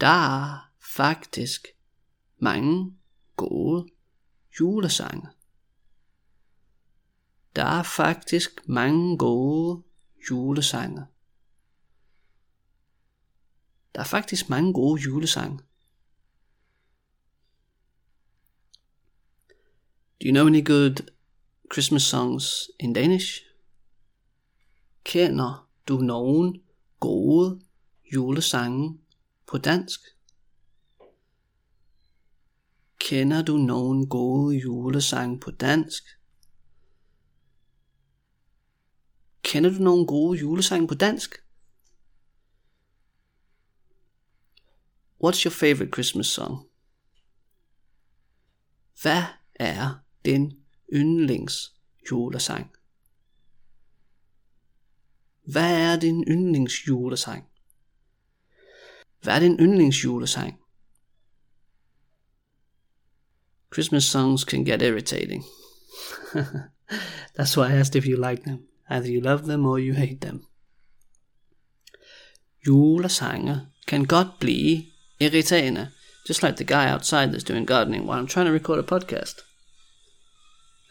Der 0.00 0.06
er 0.06 0.70
faktisk 0.80 1.68
mange 2.38 2.96
gode 3.36 3.90
julesange. 4.60 5.28
Der 7.56 7.64
er 7.64 7.82
faktisk 7.82 8.68
mange 8.68 9.18
gode 9.18 9.82
julesange. 10.30 11.06
Der 13.94 14.00
er 14.00 14.04
faktisk 14.04 14.48
mange 14.48 14.72
gode 14.72 15.02
julesange. 15.02 15.58
Do 20.20 20.26
you 20.26 20.32
know 20.32 20.48
any 20.48 20.62
good 20.62 21.12
Christmas 21.70 22.02
songs 22.02 22.70
in 22.80 22.92
Danish? 22.92 23.44
Kender 25.04 25.68
du 25.88 25.98
nogen 25.98 26.62
gode 27.00 27.60
julesange 28.12 28.98
på 29.46 29.58
dansk? 29.58 30.00
Kender 32.98 33.42
du 33.42 33.56
nogen 33.56 34.08
gode 34.08 34.56
julesange 34.56 35.40
på 35.40 35.50
dansk? 35.50 36.04
Kender 39.42 39.70
du 39.70 39.82
nogen 39.82 40.06
gode 40.06 40.38
julesange 40.38 40.88
på 40.88 40.94
dansk? 40.94 41.34
What's 45.24 45.44
your 45.44 45.52
favorite 45.52 45.92
Christmas 45.92 46.26
song? 46.26 46.68
Hvad 49.02 49.22
er 49.54 50.07
din 50.28 50.52
yndlings 50.92 51.54
julesang? 52.10 52.70
Hvad 55.52 55.72
er 55.92 55.96
din 55.96 56.24
yndlings 56.28 56.74
julesang? 56.88 57.44
Hvad 59.22 59.34
er 59.34 59.40
din 59.40 59.60
yndlings 59.60 60.04
julesang? 60.04 60.54
Christmas 63.72 64.04
songs 64.04 64.44
can 64.44 64.64
get 64.64 64.82
irritating. 64.82 65.44
That's 67.36 67.56
why 67.56 67.66
I 67.72 67.80
asked 67.80 67.96
if 67.96 68.06
you 68.06 68.16
like 68.30 68.42
them. 68.44 68.58
Either 68.90 69.10
you 69.10 69.20
love 69.20 69.42
them 69.46 69.66
or 69.66 69.78
you 69.78 69.94
hate 69.94 70.20
them. 70.20 70.44
Julesange 72.66 73.60
kan 73.86 74.04
godt 74.04 74.28
blive 74.40 74.84
irriterende, 75.20 75.88
just 76.28 76.42
like 76.42 76.56
the 76.56 76.64
guy 76.64 76.92
outside 76.94 77.32
that's 77.32 77.52
doing 77.52 77.66
gardening 77.66 78.06
while 78.06 78.20
I'm 78.20 78.26
trying 78.26 78.46
to 78.46 78.52
record 78.52 78.78
a 78.78 78.96
podcast. 78.96 79.47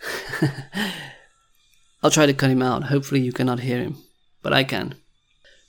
I'll 2.03 2.12
try 2.12 2.25
to 2.25 2.33
cut 2.33 2.49
him 2.49 2.62
out. 2.62 2.83
Hopefully 2.83 3.21
you 3.21 3.31
cannot 3.31 3.60
hear 3.60 3.83
him, 3.83 3.95
but 4.43 4.53
I 4.53 4.63
can. 4.63 4.93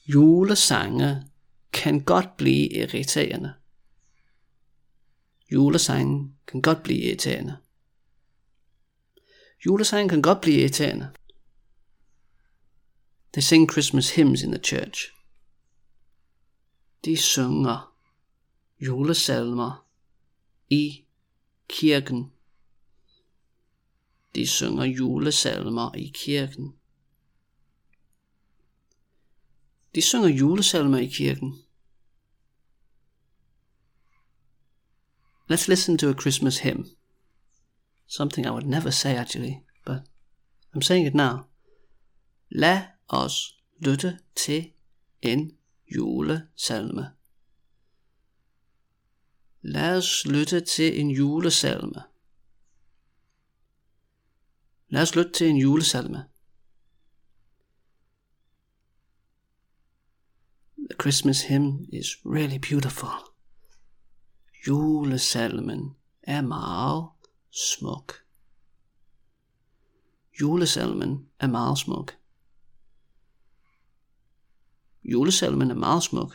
Julesange 0.06 1.22
kan 1.72 2.00
godt 2.00 2.36
blive 2.36 2.72
irriterende. 2.72 3.54
Julesange 5.52 6.32
kan 6.46 6.62
godt 6.62 6.82
blive 6.82 7.00
irriterende. 7.00 7.56
Julesange 9.66 10.08
kan 10.08 10.22
godt 10.22 10.40
blive 10.40 10.60
irriterende. 10.60 11.10
They 13.32 13.42
sing 13.42 13.72
Christmas 13.72 14.10
hymns 14.10 14.42
in 14.42 14.50
the 14.50 14.60
church. 14.64 15.12
De 17.04 17.16
synger 17.16 17.94
julesalmer 18.80 19.86
i 20.70 21.04
kirken. 21.68 22.32
De 24.34 24.46
synger 24.46 24.84
julesalmer 24.84 25.94
i 25.96 26.12
kirken. 26.14 26.74
De 29.94 30.02
synger 30.02 30.28
julesalmer 30.28 30.98
i 30.98 31.06
kirken. 31.06 31.54
Let's 35.50 35.68
listen 35.68 35.98
to 35.98 36.10
a 36.10 36.14
Christmas 36.14 36.58
hymn. 36.58 36.84
Something 38.06 38.46
I 38.46 38.50
would 38.50 38.66
never 38.66 38.90
say 38.90 39.16
actually, 39.16 39.62
but 39.84 40.02
I'm 40.74 40.82
saying 40.82 41.06
it 41.06 41.14
now. 41.14 41.46
Lad 42.50 42.82
os 43.08 43.58
lytte 43.78 44.18
til 44.36 44.72
en 45.22 45.56
julesalme. 45.94 47.10
Lad 49.62 49.96
os 49.96 50.26
lytte 50.26 50.60
til 50.60 51.00
en 51.00 51.10
julesalme. 51.10 52.02
Lad 54.88 55.03
os 55.03 55.16
lytte 55.16 55.33
til 55.33 55.46
en 55.46 55.57
julesalme. 55.57 56.29
The 60.77 60.96
Christmas 61.01 61.42
hymn 61.42 61.85
is 61.92 62.07
really 62.27 62.59
beautiful. 62.59 63.11
Julesalmen 64.66 65.96
er 66.22 66.40
meget 66.40 67.09
smuk. 67.51 68.14
Julesalmen 70.40 71.31
er 71.38 71.46
meget 71.46 71.79
smuk. 71.79 72.12
Julesalmen 75.05 75.70
er 75.70 75.74
meget 75.74 76.03
smuk. 76.03 76.35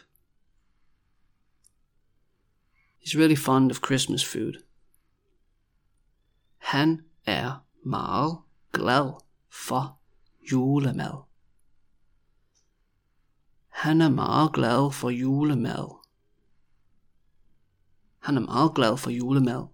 He's 3.02 3.18
really 3.18 3.38
fond 3.38 3.72
of 3.72 3.78
Christmas 3.86 4.26
food. 4.26 4.63
Han 6.58 7.06
er 7.26 7.68
meget 7.86 8.42
glad 8.74 9.14
for 9.52 10.00
julemad. 10.52 11.24
Han 13.70 14.02
er 14.02 14.10
meget 14.10 14.54
glad 14.54 14.92
for 14.92 15.10
julemad. 15.10 16.00
Han 18.20 18.38
er 18.38 18.42
meget 18.42 19.00
for 19.00 19.10
julemad. 19.10 19.68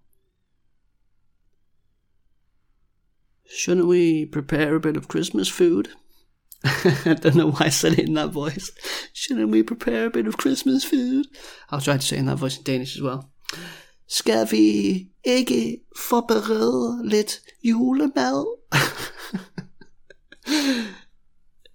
Shouldn't 3.50 3.88
we 3.88 4.28
prepare 4.32 4.76
a 4.76 4.80
bit 4.80 4.98
of 4.98 5.08
Christmas 5.08 5.52
food? 5.52 5.86
I 7.06 7.16
don't 7.16 7.36
know 7.36 7.52
why 7.52 7.66
I 7.66 7.70
said 7.70 7.94
it 7.94 8.08
in 8.08 8.14
that 8.16 8.32
voice. 8.32 8.72
Shouldn't 9.14 9.50
we 9.50 9.64
prepare 9.64 10.06
a 10.06 10.12
bit 10.12 10.28
of 10.28 10.38
Christmas 10.38 10.86
food? 10.86 11.26
I'll 11.70 11.82
try 11.82 11.98
to 11.98 12.02
say 12.02 12.18
it 12.18 12.20
in 12.20 12.26
that 12.28 12.38
voice 12.38 12.58
in 12.58 12.64
Danish 12.64 12.96
as 12.96 13.02
well. 13.02 13.32
Skal 14.10 14.52
vi 14.52 15.08
ikke 15.24 15.80
forberede 15.98 17.10
lidt 17.10 17.42
julemad? 17.64 18.46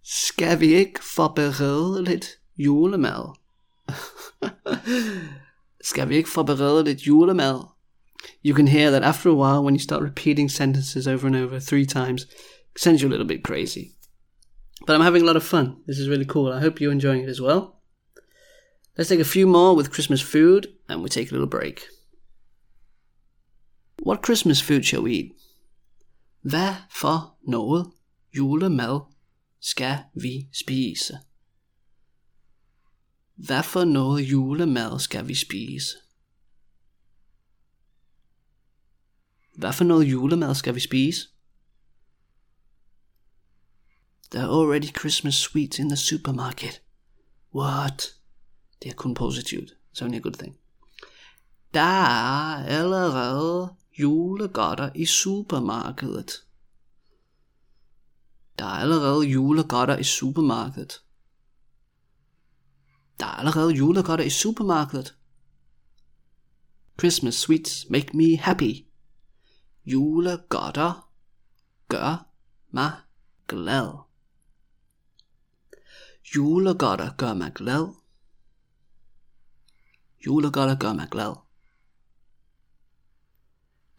Skal 0.02 0.60
vi 0.60 0.74
ikke 0.74 1.04
forberede 1.04 2.04
lidt 2.04 2.26
julemad? 2.56 3.36
Skal 5.80 6.08
vi 6.08 6.16
ikke 6.16 6.30
forberede 6.30 6.84
lidt 6.84 7.06
julemad? 7.06 7.60
You 8.44 8.56
can 8.56 8.68
hear 8.68 8.90
that 8.90 9.02
after 9.02 9.30
a 9.30 9.34
while, 9.34 9.62
when 9.62 9.74
you 9.74 9.80
start 9.80 10.02
repeating 10.02 10.50
sentences 10.50 11.06
over 11.06 11.26
and 11.26 11.36
over 11.36 11.60
three 11.60 11.86
times, 11.86 12.22
it 12.22 12.80
sends 12.80 13.02
you 13.02 13.08
a 13.08 13.10
little 13.10 13.28
bit 13.28 13.44
crazy. 13.44 13.94
But 14.86 14.96
I'm 14.96 15.02
having 15.02 15.22
a 15.22 15.26
lot 15.26 15.36
of 15.36 15.42
fun. 15.42 15.76
This 15.86 15.98
is 15.98 16.08
really 16.08 16.26
cool. 16.26 16.52
I 16.52 16.60
hope 16.60 16.80
you're 16.80 16.92
enjoying 16.92 17.22
it 17.22 17.30
as 17.30 17.40
well. 17.40 17.82
Let's 18.98 19.08
take 19.08 19.20
a 19.20 19.24
few 19.24 19.46
more 19.46 19.76
with 19.76 19.92
Christmas 19.92 20.20
food, 20.20 20.66
and 20.88 21.02
we 21.02 21.08
take 21.08 21.30
a 21.30 21.34
little 21.34 21.58
break. 21.58 21.88
What 24.06 24.24
Christmas 24.24 24.62
food 24.62 24.82
shall 24.84 25.02
we 25.02 25.12
eat? 25.12 25.32
Hvad 26.42 26.74
for 26.90 27.38
noget 27.42 27.92
julemad 28.36 29.00
skal 29.60 29.98
vi 30.14 30.48
spise? 30.52 31.18
Hvad 33.34 33.62
for 33.62 33.84
noget 33.84 34.22
julemad 34.22 34.98
skal 34.98 35.28
vi 35.28 35.34
spise? 35.34 35.96
Hvad 39.56 39.72
for 39.72 39.84
noget 39.84 40.04
julemad 40.04 40.54
skal 40.54 40.74
vi 40.74 40.80
spise? 40.80 41.28
There 44.30 44.42
are 44.42 44.62
already 44.62 44.98
Christmas 44.98 45.34
sweets 45.34 45.78
in 45.78 45.88
the 45.88 45.96
supermarket. 45.96 46.82
What? 47.54 48.14
Det 48.82 48.90
er 48.90 48.94
kun 48.94 49.14
positivt. 49.14 49.72
Så 49.92 50.04
er 50.04 50.14
a 50.14 50.18
good 50.18 50.34
thing. 50.34 50.56
Der 51.74 51.80
er 51.80 52.66
allerede 52.66 53.76
julegodter 53.98 54.90
i 54.94 55.06
supermarkedet. 55.06 56.44
Der 58.58 58.64
er 58.64 58.68
allerede 58.68 59.26
julegodter 59.26 59.96
i 59.96 60.04
supermarkedet. 60.04 61.04
Der 63.20 63.26
er 63.26 63.30
allerede 63.30 63.72
julegodter 63.72 64.24
i 64.24 64.30
supermarkedet. 64.30 65.16
Christmas 66.98 67.34
sweets 67.34 67.90
make 67.90 68.16
me 68.16 68.36
happy. 68.36 68.86
Julegodter 69.84 71.10
gør 71.88 72.28
mig 72.70 72.92
glad. 73.48 73.98
Julegodter 76.36 77.16
gør 77.16 77.34
mig 77.34 77.52
glad. 77.54 77.94
Julegodter 80.26 80.78
gør 80.78 80.92
mig 80.92 81.08
glad. 81.10 81.43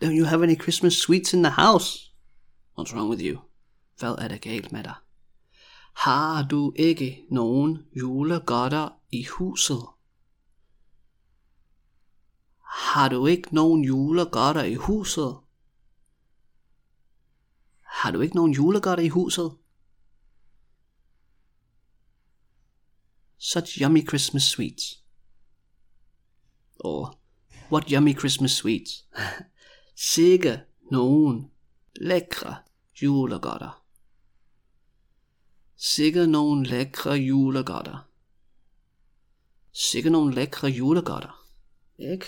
Don't 0.02 0.16
you 0.16 0.26
have 0.26 0.44
any 0.44 0.56
Christmas 0.56 0.98
sweets 0.98 1.34
in 1.34 1.44
the 1.44 1.52
house? 1.52 2.12
What's 2.78 2.94
wrong 2.94 3.10
with 3.10 3.22
you? 3.22 3.40
Hvad 4.00 4.16
er 4.18 4.28
der 4.28 4.38
galt 4.38 4.72
med 4.72 4.84
dig? 4.84 4.96
Har 5.94 6.44
du 6.44 6.74
ikke 6.76 7.26
nogen 7.32 7.86
julegodter 7.96 8.90
i 9.12 9.24
huset? 9.24 9.84
Har 12.62 13.10
du 13.10 13.28
ikke 13.28 13.56
nogen 13.56 13.84
julegodter 13.86 14.64
i 14.64 14.76
huset? 14.76 15.38
Har 17.82 18.12
du 18.12 18.22
ikke 18.22 18.36
nogen 18.36 18.54
julegodter 18.54 19.04
i 19.04 19.08
huset? 19.08 19.58
Such 23.38 23.82
yummy 23.82 24.08
Christmas 24.08 24.44
sweets. 24.44 25.04
Or, 26.80 27.20
what 27.72 27.90
yummy 27.90 28.20
Christmas 28.20 28.52
sweets. 28.52 29.06
Sikke 29.96 30.62
nogen 30.92 31.52
lækre 31.96 32.56
julegodter. 33.02 33.84
Sikke 35.78 36.28
nogen 36.28 36.66
lækre 36.66 37.12
julegodter. 37.12 38.10
Sikke 39.72 40.10
nogen 40.10 40.34
lækre 40.34 40.68
julegodter. 40.68 41.46
Ikke? 41.98 42.26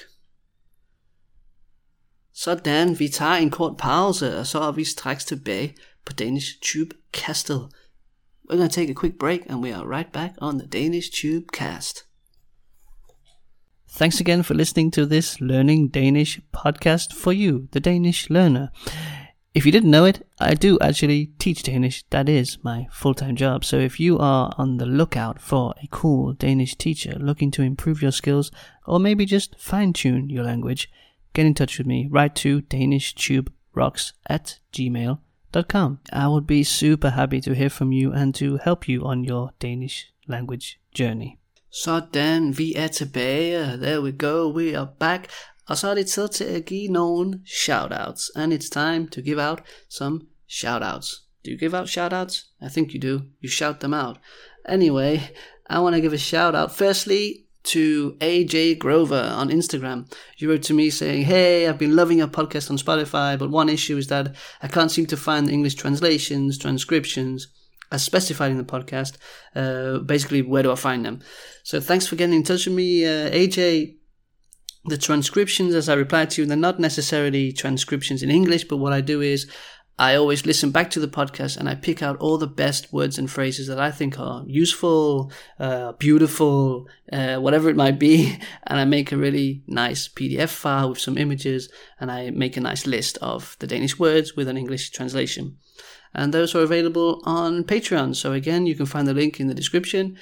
Sådan, 2.34 3.00
vi 3.00 3.10
tager 3.10 3.36
en 3.36 3.52
kort 3.52 3.78
pause, 3.78 4.38
og 4.38 4.48
så 4.48 4.60
er 4.60 4.72
vi 4.72 4.84
straks 4.84 5.26
tilbage 5.26 5.78
på 6.06 6.14
Danish 6.14 6.60
Tube 6.62 6.96
Castle. 7.14 7.60
We're 8.50 8.58
going 8.58 8.72
to 8.72 8.76
take 8.76 8.92
a 8.92 9.00
quick 9.02 9.20
break, 9.20 9.42
and 9.50 9.64
we 9.64 9.76
are 9.76 9.98
right 9.98 10.12
back 10.12 10.32
on 10.38 10.60
the 10.60 10.68
Danish 10.68 11.12
Tube 11.22 11.46
Cast. 11.54 12.07
Thanks 13.98 14.20
again 14.20 14.44
for 14.44 14.54
listening 14.54 14.92
to 14.92 15.08
this 15.08 15.42
Learning 15.42 15.88
Danish 15.88 16.40
podcast 16.54 17.14
for 17.14 17.34
you, 17.34 17.68
the 17.72 17.80
Danish 17.80 18.30
learner. 18.30 18.70
If 19.56 19.66
you 19.66 19.72
didn't 19.72 19.90
know 19.90 20.06
it, 20.06 20.24
I 20.40 20.54
do 20.54 20.78
actually 20.80 21.32
teach 21.40 21.64
Danish. 21.64 22.06
That 22.12 22.30
is 22.30 22.60
my 22.64 22.86
full 22.92 23.16
time 23.16 23.36
job. 23.36 23.66
So 23.66 23.78
if 23.80 24.00
you 24.00 24.20
are 24.20 24.54
on 24.56 24.78
the 24.78 24.86
lookout 24.86 25.42
for 25.42 25.74
a 25.82 25.88
cool 25.88 26.34
Danish 26.34 26.76
teacher 26.76 27.14
looking 27.18 27.50
to 27.50 27.64
improve 27.64 28.04
your 28.04 28.12
skills 28.12 28.52
or 28.86 29.00
maybe 29.00 29.26
just 29.26 29.60
fine 29.60 29.94
tune 29.94 30.30
your 30.30 30.44
language, 30.44 30.92
get 31.34 31.48
in 31.48 31.56
touch 31.56 31.80
with 31.80 31.88
me. 31.88 32.08
Write 32.08 32.36
to 32.36 32.62
danishtube.rocks 32.62 34.14
at 34.28 34.60
gmail.com. 34.74 36.00
I 36.14 36.28
would 36.28 36.46
be 36.46 36.64
super 36.64 37.10
happy 37.10 37.42
to 37.42 37.56
hear 37.56 37.72
from 37.72 37.92
you 37.92 38.14
and 38.14 38.36
to 38.36 38.58
help 38.58 38.88
you 38.88 39.06
on 39.06 39.24
your 39.24 39.54
Danish 39.58 40.14
language 40.28 40.80
journey. 40.94 41.37
Sådan, 41.72 42.58
vi 42.58 42.74
er 42.76 42.88
tilbage. 42.88 43.78
There 43.78 44.02
we 44.02 44.12
go, 44.12 44.54
we 44.56 44.78
are 44.78 44.88
back. 45.00 45.30
Og 45.68 45.78
så 45.78 45.88
er 45.88 45.96
det 45.96 46.08
tid 46.08 46.28
til 46.28 46.44
at 46.44 46.66
give 46.66 46.88
nogle 46.88 47.40
shoutouts. 47.46 48.32
And 48.36 48.54
it's 48.54 48.70
time 48.70 49.08
to 49.08 49.22
give 49.22 49.42
out 49.42 49.60
some 49.90 50.22
shoutouts. 50.50 51.24
Do 51.46 51.52
you 51.52 51.58
give 51.58 51.78
out 51.78 51.88
shoutouts? 51.88 52.46
I 52.62 52.70
think 52.70 52.94
you 52.94 53.00
do. 53.00 53.22
You 53.44 53.50
shout 53.50 53.80
them 53.80 53.94
out. 53.94 54.18
Anyway, 54.70 55.20
I 55.70 55.80
want 55.80 55.96
to 55.96 56.02
give 56.02 56.14
a 56.14 56.18
shout 56.18 56.56
out 56.56 56.72
firstly 56.72 57.48
to 57.64 58.16
AJ 58.22 58.80
Grover 58.80 59.22
on 59.22 59.50
Instagram. 59.50 60.10
You 60.38 60.50
wrote 60.50 60.64
to 60.64 60.74
me 60.74 60.90
saying, 60.90 61.26
Hey, 61.26 61.68
I've 61.68 61.78
been 61.78 61.96
loving 61.96 62.20
your 62.20 62.28
podcast 62.28 62.70
on 62.70 62.78
Spotify, 62.78 63.38
but 63.38 63.50
one 63.50 63.70
issue 63.70 63.98
is 63.98 64.08
that 64.08 64.36
I 64.62 64.68
can't 64.68 64.92
seem 64.92 65.06
to 65.08 65.18
find 65.18 65.48
the 65.48 65.54
English 65.54 65.76
translations, 65.76 66.58
transcriptions, 66.58 67.48
as 67.92 68.04
specified 68.04 68.52
in 68.52 68.58
the 68.58 68.64
podcast. 68.64 69.18
Uh, 69.56 70.00
basically, 70.00 70.42
where 70.42 70.64
do 70.64 70.72
I 70.72 70.76
find 70.76 71.06
them? 71.06 71.22
So 71.64 71.80
thanks 71.80 72.08
for 72.08 72.16
getting 72.16 72.36
in 72.36 72.44
touch 72.44 72.66
with 72.66 72.76
me, 72.76 73.06
uh, 73.06 73.30
AJ. 73.30 73.96
The 74.86 74.98
transcriptions, 74.98 75.76
as 75.76 75.90
I 75.90 75.96
replied 75.96 76.30
to 76.32 76.42
you, 76.42 76.48
they're 76.48 76.56
not 76.56 76.80
necessarily 76.80 77.52
transcriptions 77.52 78.24
in 78.24 78.32
English, 78.32 78.66
but 78.66 78.78
what 78.78 78.94
I 78.94 79.02
do 79.02 79.20
is 79.20 79.46
I 80.00 80.14
always 80.14 80.46
listen 80.46 80.70
back 80.70 80.92
to 80.92 81.00
the 81.00 81.08
podcast 81.08 81.58
and 81.58 81.68
I 81.68 81.74
pick 81.74 82.04
out 82.04 82.18
all 82.20 82.38
the 82.38 82.46
best 82.46 82.94
words 82.94 83.18
and 83.18 83.30
phrases 83.30 83.66
that 83.66 83.80
I 83.80 83.90
think 83.90 84.20
are 84.20 84.44
useful, 84.46 85.32
uh, 85.60 85.94
beautiful, 85.94 86.88
uh, 87.12 87.38
whatever 87.38 87.68
it 87.70 87.76
might 87.76 87.98
be. 87.98 88.38
And 88.64 88.80
I 88.80 88.86
make 88.86 89.12
a 89.12 89.18
really 89.18 89.64
nice 89.66 90.08
PDF 90.08 90.50
file 90.50 90.90
with 90.90 91.00
some 91.00 91.18
images 91.18 91.70
and 92.00 92.12
I 92.12 92.30
make 92.30 92.58
a 92.58 92.62
nice 92.62 92.86
list 92.86 93.18
of 93.22 93.56
the 93.60 93.66
Danish 93.66 93.98
words 93.98 94.36
with 94.36 94.48
an 94.48 94.58
English 94.58 94.92
translation. 94.92 95.58
And 96.14 96.34
those 96.34 96.56
are 96.56 96.62
available 96.62 97.22
on 97.26 97.64
Patreon. 97.64 98.16
So 98.16 98.34
again, 98.34 98.66
you 98.66 98.76
can 98.76 98.86
find 98.86 99.08
the 99.08 99.14
link 99.14 99.40
in 99.40 99.48
the 99.48 99.54
description. 99.54 100.18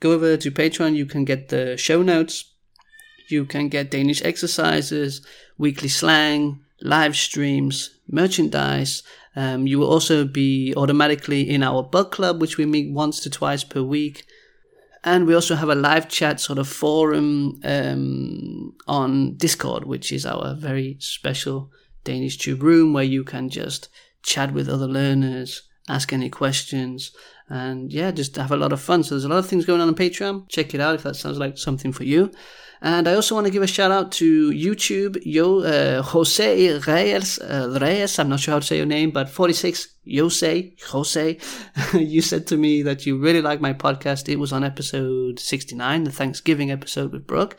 Go 0.00 0.12
over 0.12 0.36
to 0.36 0.50
Patreon. 0.50 0.94
You 0.94 1.06
can 1.06 1.24
get 1.24 1.48
the 1.48 1.76
show 1.76 2.02
notes 2.02 2.52
you 3.32 3.44
can 3.46 3.68
get 3.68 3.90
Danish 3.90 4.22
exercises, 4.22 5.26
weekly 5.58 5.88
slang, 5.88 6.60
live 6.80 7.16
streams, 7.16 7.98
merchandise. 8.08 9.02
Um, 9.34 9.66
you 9.66 9.78
will 9.78 9.88
also 9.88 10.24
be 10.24 10.74
automatically 10.76 11.48
in 11.48 11.62
our 11.62 11.82
book 11.82 12.12
club, 12.12 12.40
which 12.40 12.58
we 12.58 12.66
meet 12.66 12.92
once 12.92 13.20
to 13.20 13.30
twice 13.30 13.64
per 13.64 13.82
week. 13.82 14.24
And 15.02 15.26
we 15.26 15.34
also 15.34 15.56
have 15.56 15.70
a 15.70 15.74
live 15.74 16.08
chat 16.08 16.38
sort 16.38 16.58
of 16.58 16.68
forum 16.68 17.60
um, 17.64 18.74
on 18.86 19.36
Discord, 19.36 19.84
which 19.84 20.12
is 20.12 20.24
our 20.24 20.54
very 20.54 20.96
special 21.00 21.70
Danish 22.04 22.36
tube 22.36 22.62
room 22.62 22.92
where 22.92 23.02
you 23.02 23.24
can 23.24 23.48
just 23.48 23.88
chat 24.22 24.52
with 24.52 24.68
other 24.68 24.86
learners, 24.86 25.62
ask 25.88 26.12
any 26.12 26.30
questions, 26.30 27.12
and 27.48 27.92
yeah, 27.92 28.10
just 28.10 28.36
have 28.36 28.52
a 28.52 28.56
lot 28.56 28.72
of 28.72 28.80
fun. 28.80 29.02
So 29.02 29.14
there's 29.14 29.24
a 29.24 29.28
lot 29.28 29.38
of 29.38 29.46
things 29.46 29.66
going 29.66 29.80
on 29.80 29.88
on 29.88 29.94
Patreon. 29.94 30.48
Check 30.48 30.74
it 30.74 30.80
out 30.80 30.94
if 30.94 31.02
that 31.02 31.16
sounds 31.16 31.38
like 31.38 31.58
something 31.58 31.92
for 31.92 32.04
you. 32.04 32.30
And 32.84 33.06
I 33.06 33.14
also 33.14 33.36
want 33.36 33.46
to 33.46 33.52
give 33.52 33.62
a 33.62 33.66
shout 33.68 33.92
out 33.92 34.10
to 34.12 34.50
YouTube, 34.50 35.16
Yo, 35.24 35.60
uh, 35.60 36.02
Jose 36.02 36.78
Reyes, 36.80 37.38
uh, 37.38 37.78
Reyes, 37.80 38.18
I'm 38.18 38.28
not 38.28 38.40
sure 38.40 38.52
how 38.52 38.58
to 38.58 38.66
say 38.66 38.76
your 38.76 38.86
name, 38.86 39.12
but 39.12 39.28
46, 39.28 39.86
Jose, 40.12 40.74
Jose, 40.88 41.38
you 41.94 42.20
said 42.20 42.48
to 42.48 42.56
me 42.56 42.82
that 42.82 43.06
you 43.06 43.18
really 43.18 43.40
like 43.40 43.60
my 43.60 43.72
podcast. 43.72 44.28
It 44.28 44.40
was 44.40 44.52
on 44.52 44.64
episode 44.64 45.38
69, 45.38 46.02
the 46.02 46.10
Thanksgiving 46.10 46.72
episode 46.72 47.12
with 47.12 47.24
Brooke. 47.24 47.56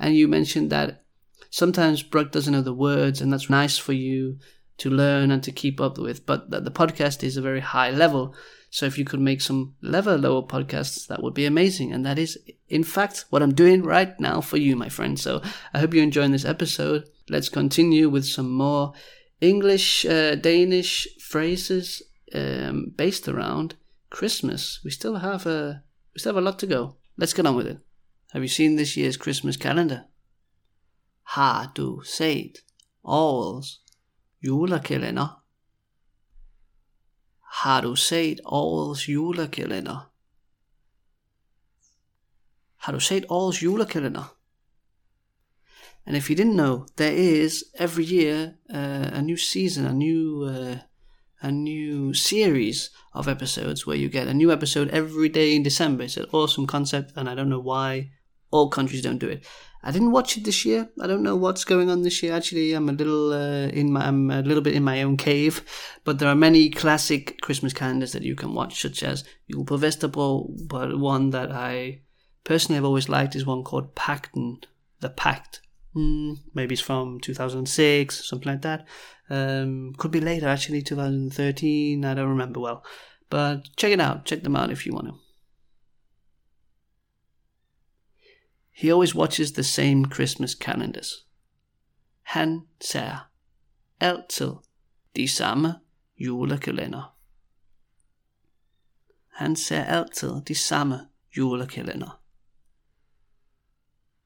And 0.00 0.16
you 0.16 0.26
mentioned 0.26 0.70
that 0.70 1.04
sometimes 1.50 2.02
Brooke 2.02 2.32
doesn't 2.32 2.52
know 2.52 2.60
the 2.60 2.74
words, 2.74 3.20
and 3.20 3.32
that's 3.32 3.48
nice 3.48 3.78
for 3.78 3.92
you 3.92 4.38
to 4.78 4.90
learn 4.90 5.30
and 5.30 5.42
to 5.42 5.52
keep 5.52 5.80
up 5.80 5.98
with. 5.98 6.26
But 6.26 6.50
the, 6.50 6.60
the 6.60 6.70
podcast 6.70 7.22
is 7.22 7.36
a 7.36 7.42
very 7.42 7.60
high 7.60 7.90
level. 7.90 8.34
So 8.70 8.86
if 8.86 8.98
you 8.98 9.04
could 9.04 9.20
make 9.20 9.40
some 9.40 9.74
level 9.82 10.16
lower 10.16 10.42
podcasts, 10.42 11.06
that 11.06 11.22
would 11.22 11.34
be 11.34 11.46
amazing. 11.46 11.92
And 11.92 12.04
that 12.04 12.18
is, 12.18 12.38
in 12.68 12.82
fact, 12.82 13.26
what 13.30 13.42
I'm 13.42 13.54
doing 13.54 13.82
right 13.82 14.18
now 14.18 14.40
for 14.40 14.56
you, 14.56 14.74
my 14.74 14.88
friend. 14.88 15.18
So 15.18 15.42
I 15.72 15.78
hope 15.78 15.94
you're 15.94 16.02
enjoying 16.02 16.32
this 16.32 16.44
episode. 16.44 17.08
Let's 17.28 17.48
continue 17.48 18.08
with 18.08 18.24
some 18.24 18.50
more 18.50 18.92
English, 19.40 20.04
uh, 20.04 20.34
Danish 20.34 21.06
phrases 21.20 22.02
um, 22.34 22.92
based 22.96 23.28
around 23.28 23.76
Christmas. 24.10 24.80
We 24.84 24.90
still 24.90 25.16
have 25.16 25.46
a 25.46 25.82
we 26.14 26.20
still 26.20 26.34
have 26.34 26.42
a 26.42 26.46
lot 26.46 26.58
to 26.60 26.66
go. 26.66 26.96
Let's 27.16 27.32
get 27.32 27.46
on 27.46 27.56
with 27.56 27.66
it. 27.66 27.78
Have 28.32 28.42
you 28.42 28.48
seen 28.48 28.76
this 28.76 28.96
year's 28.96 29.16
Christmas 29.16 29.56
calendar? 29.56 30.06
Har 31.22 31.72
du 31.74 32.02
set 32.04 32.58
årets 33.04 33.80
julekalender? 34.44 35.40
Har 37.40 37.80
du 37.80 37.96
set 37.96 38.40
årets 38.44 39.08
julekalender? 39.08 40.10
Har 42.76 42.92
du 42.92 43.00
set 43.00 43.24
årets 43.28 43.62
julekalender? 43.62 44.36
And 46.06 46.16
if 46.16 46.30
you 46.30 46.36
didn't 46.36 46.56
know, 46.56 46.86
there 46.96 47.14
is 47.14 47.64
every 47.78 48.04
year 48.04 48.54
uh, 48.70 49.10
a 49.12 49.22
new 49.22 49.36
season, 49.36 49.86
a 49.86 49.92
new 49.92 50.44
uh, 50.44 50.76
a 51.40 51.50
new 51.50 52.14
series 52.14 52.90
of 53.12 53.28
episodes 53.28 53.86
where 53.86 53.96
you 53.96 54.08
get 54.08 54.28
a 54.28 54.34
new 54.34 54.50
episode 54.50 54.88
every 54.90 55.28
day 55.28 55.54
in 55.54 55.62
December. 55.62 56.04
It's 56.04 56.16
an 56.16 56.26
awesome 56.32 56.66
concept, 56.66 57.12
and 57.16 57.28
I 57.28 57.34
don't 57.34 57.48
know 57.48 57.60
why 57.60 58.10
all 58.50 58.68
countries 58.68 59.02
don't 59.02 59.18
do 59.18 59.28
it. 59.28 59.46
I 59.86 59.90
didn't 59.90 60.12
watch 60.12 60.38
it 60.38 60.44
this 60.44 60.64
year. 60.64 60.88
I 60.98 61.06
don't 61.06 61.22
know 61.22 61.36
what's 61.36 61.64
going 61.64 61.90
on 61.90 62.02
this 62.02 62.22
year. 62.22 62.32
Actually, 62.32 62.72
I'm 62.72 62.88
a 62.88 62.92
little 62.92 63.34
uh, 63.34 63.68
in 63.68 63.92
my 63.92 64.06
I'm 64.06 64.30
a 64.30 64.40
little 64.40 64.62
bit 64.62 64.74
in 64.74 64.82
my 64.82 65.02
own 65.02 65.18
cave, 65.18 65.62
but 66.04 66.18
there 66.18 66.28
are 66.28 66.34
many 66.34 66.70
classic 66.70 67.38
Christmas 67.42 67.74
calendars 67.74 68.12
that 68.12 68.22
you 68.22 68.34
can 68.34 68.54
watch, 68.54 68.80
such 68.80 69.02
as 69.02 69.24
Jul 69.50 69.66
på 69.66 69.78
Vesterbro, 69.78 70.68
but 70.68 70.98
one 70.98 71.30
that 71.30 71.52
I 71.52 72.00
personally 72.44 72.76
have 72.76 72.86
always 72.86 73.10
liked 73.10 73.36
is 73.36 73.44
one 73.44 73.62
called 73.62 73.94
Pacten, 73.94 74.64
the 75.00 75.10
Pact. 75.10 75.60
Mm, 75.94 76.38
maybe 76.54 76.72
it's 76.72 76.82
from 76.82 77.20
2006, 77.20 78.26
something 78.26 78.50
like 78.50 78.62
that. 78.62 78.86
Um, 79.28 79.92
could 79.98 80.10
be 80.10 80.20
later, 80.20 80.48
actually, 80.48 80.80
2013. 80.80 82.06
I 82.06 82.14
don't 82.14 82.28
remember 82.30 82.58
well, 82.58 82.82
but 83.28 83.68
check 83.76 83.92
it 83.92 84.00
out. 84.00 84.24
Check 84.24 84.44
them 84.44 84.56
out 84.56 84.70
if 84.70 84.86
you 84.86 84.94
want 84.94 85.08
to. 85.08 85.23
He 88.76 88.90
always 88.90 89.14
watches 89.14 89.52
the 89.52 89.62
same 89.62 90.04
Christmas 90.04 90.54
calendars. 90.54 91.24
Han 92.22 92.66
ser 92.80 93.30
altid 94.00 94.52
de 95.16 95.28
samme 95.28 95.80
julekalender. 96.16 97.14
Han 99.28 99.56
ser 99.56 99.84
altid 99.84 100.42
de 100.48 100.54
samme 100.54 101.08
julekalender. 101.36 102.20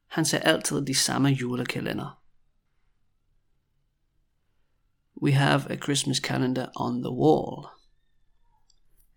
Han 0.06 0.24
ser 0.24 0.38
altid 0.38 0.86
de 0.86 0.94
samme 0.94 1.28
julekalender. 1.28 2.18
We 5.14 5.32
have 5.32 5.66
a 5.70 5.76
Christmas 5.76 6.20
calendar 6.20 6.70
on 6.76 7.02
the 7.02 7.12
wall. 7.12 7.66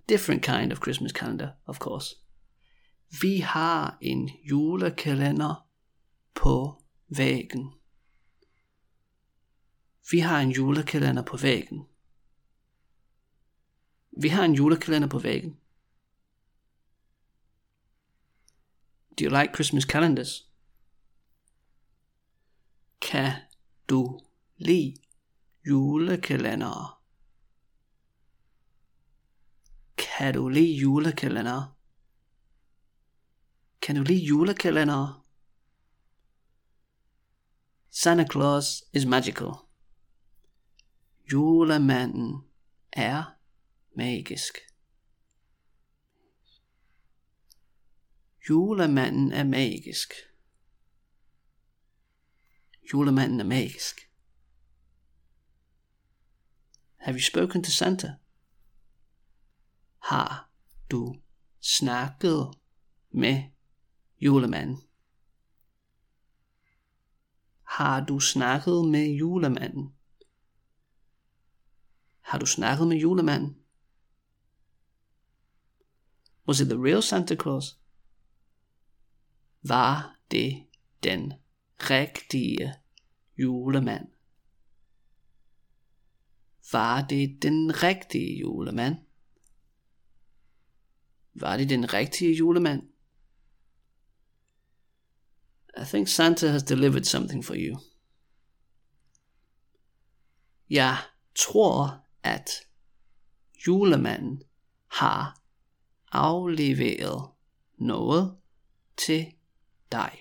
Different 0.10 0.44
kind 0.44 0.72
of 0.72 0.82
Christmas 0.82 1.12
calendar, 1.12 1.52
of 1.68 1.80
course. 1.80 2.16
Vi 3.20 3.40
har 3.40 3.98
en 4.02 4.28
julekalender 4.28 5.68
på 6.34 6.82
væggen. 7.08 7.74
Vi 10.12 10.20
har 10.20 10.42
en 10.42 10.52
julekalender 10.52 11.24
på 11.24 11.38
væggen. 11.38 11.88
Vi 14.22 14.28
har 14.28 14.44
en 14.44 14.54
julekalender 14.54 15.08
på 15.08 15.20
væggen. 15.20 15.58
Do 19.20 19.26
you 19.26 19.42
like 19.42 19.54
Christmas 19.54 19.84
calendars? 19.84 20.48
Kan 23.02 23.32
du 23.90 24.20
lide 24.58 24.96
julekalender? 25.68 27.02
Kan 29.98 30.34
du 30.34 30.50
lide 30.50 30.78
julekalender? 30.78 31.81
Kan 33.82 33.96
du 33.96 34.04
lide 34.04 34.26
julekalender? 34.26 35.26
Santa 37.90 38.26
Claus 38.32 38.84
is 38.94 39.06
magical. 39.06 39.52
Julemanden 41.32 42.44
er 42.92 43.24
magisk. 43.96 44.58
Julemanden 48.50 49.32
er 49.32 49.44
magisk. 49.44 50.14
Julemanden 52.94 53.40
er 53.40 53.46
magisk. 53.46 54.12
Have 56.98 57.16
you 57.16 57.22
spoken 57.22 57.64
to 57.64 57.72
Santa? 57.72 58.16
Har 60.04 60.52
du 60.92 61.22
snakket 61.60 62.54
med 63.10 63.44
julemanden? 64.22 64.78
Har 67.64 68.06
du 68.06 68.20
snakket 68.20 68.90
med 68.92 69.16
julemanden? 69.16 69.96
Har 72.22 72.40
du 72.40 72.46
snakket 72.46 72.88
med 72.88 72.98
julemanden? 72.98 73.58
Was 76.48 76.60
it 76.60 76.70
the 76.70 76.78
real 76.78 77.02
Santa 77.02 77.36
Claus? 77.36 77.80
Var 79.62 80.16
det 80.32 80.66
den 81.04 81.34
rigtige 81.78 82.74
julemand? 83.38 84.08
Var 86.72 87.08
det 87.08 87.42
den 87.42 87.84
rigtige 87.84 88.40
julemand? 88.40 88.96
Var 91.34 91.58
det 91.58 91.70
den 91.70 91.94
rigtige 91.94 92.38
julemand? 92.38 92.91
I 95.78 95.84
think 95.84 96.08
Santa 96.08 96.50
has 96.50 96.64
delivered 96.64 97.06
something 97.06 97.46
for 97.46 97.56
you. 97.56 97.80
Jeg 100.70 100.98
tror, 101.36 102.06
at 102.24 102.50
julemanden 103.68 104.44
har 104.88 105.42
afleveret 106.12 107.30
noget 107.78 108.38
til 108.98 109.34
dig. 109.92 110.18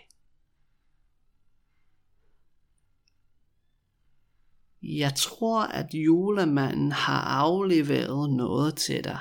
Jeg 4.82 5.14
tror, 5.16 5.62
at 5.62 5.94
julemanden 5.94 6.92
har 6.92 7.20
afleveret 7.20 8.30
noget 8.30 8.76
til 8.76 9.04
dig. 9.04 9.18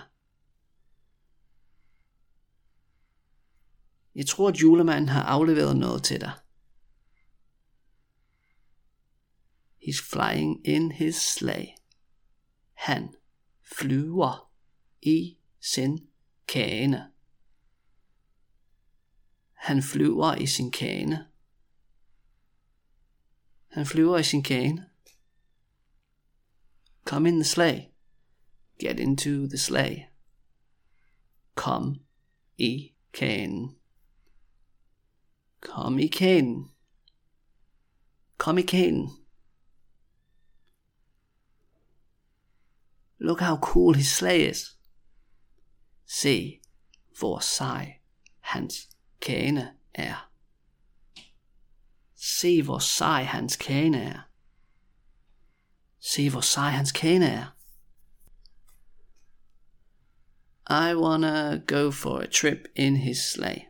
Jeg 4.20 4.28
tror, 4.28 4.50
at 4.50 4.62
julemanden 4.62 5.10
har 5.10 5.24
afleveret 5.24 5.78
noget 5.78 6.04
til 6.04 6.22
dig. 6.22 6.32
He's 9.84 10.10
flying 10.12 10.68
in 10.68 10.92
his 10.92 11.16
sleigh. 11.16 11.68
Han 12.74 13.16
flyver 13.62 14.52
i 15.02 15.38
sin 15.60 16.08
kane. 16.48 17.12
Han 19.54 19.84
flyver 19.84 20.36
i 20.36 20.48
sin 20.48 20.72
kane. 20.72 21.30
Han 23.68 23.86
flyver 23.86 24.18
i 24.18 24.24
sin 24.24 24.44
kane. 24.44 24.90
Come 27.06 27.30
in 27.30 27.36
the 27.36 27.44
sleigh. 27.44 27.88
Get 28.80 29.00
into 29.00 29.48
the 29.48 29.58
sleigh. 29.58 30.02
Kom 31.56 32.02
i 32.58 32.94
kanen. 33.14 33.79
Kom 35.62 36.00
i 36.00 36.08
kanen. 36.08 36.72
Kom 38.38 38.58
i 38.58 38.62
kanen. 38.62 39.10
Look 43.20 43.42
how 43.42 43.58
cool 43.58 43.94
his 43.94 44.12
sleigh 44.12 44.50
is. 44.50 44.78
Se, 46.06 46.60
hvor 47.20 47.40
sej 47.40 48.00
hans 48.40 48.90
kane 49.22 49.74
er. 49.94 50.30
Se, 52.16 52.62
hvor 52.62 52.80
sej 52.80 53.24
hans 53.24 53.56
kane 53.56 54.02
er. 54.02 54.30
Se, 56.00 56.30
hvor 56.30 56.42
sej 56.42 56.70
hans 56.70 56.92
kane 56.92 57.26
er. 57.26 57.56
I 60.70 60.96
wanna 60.96 61.64
go 61.68 61.92
for 61.92 62.20
a 62.20 62.28
trip 62.28 62.68
in 62.76 62.96
his 62.96 63.32
sleigh. 63.32 63.69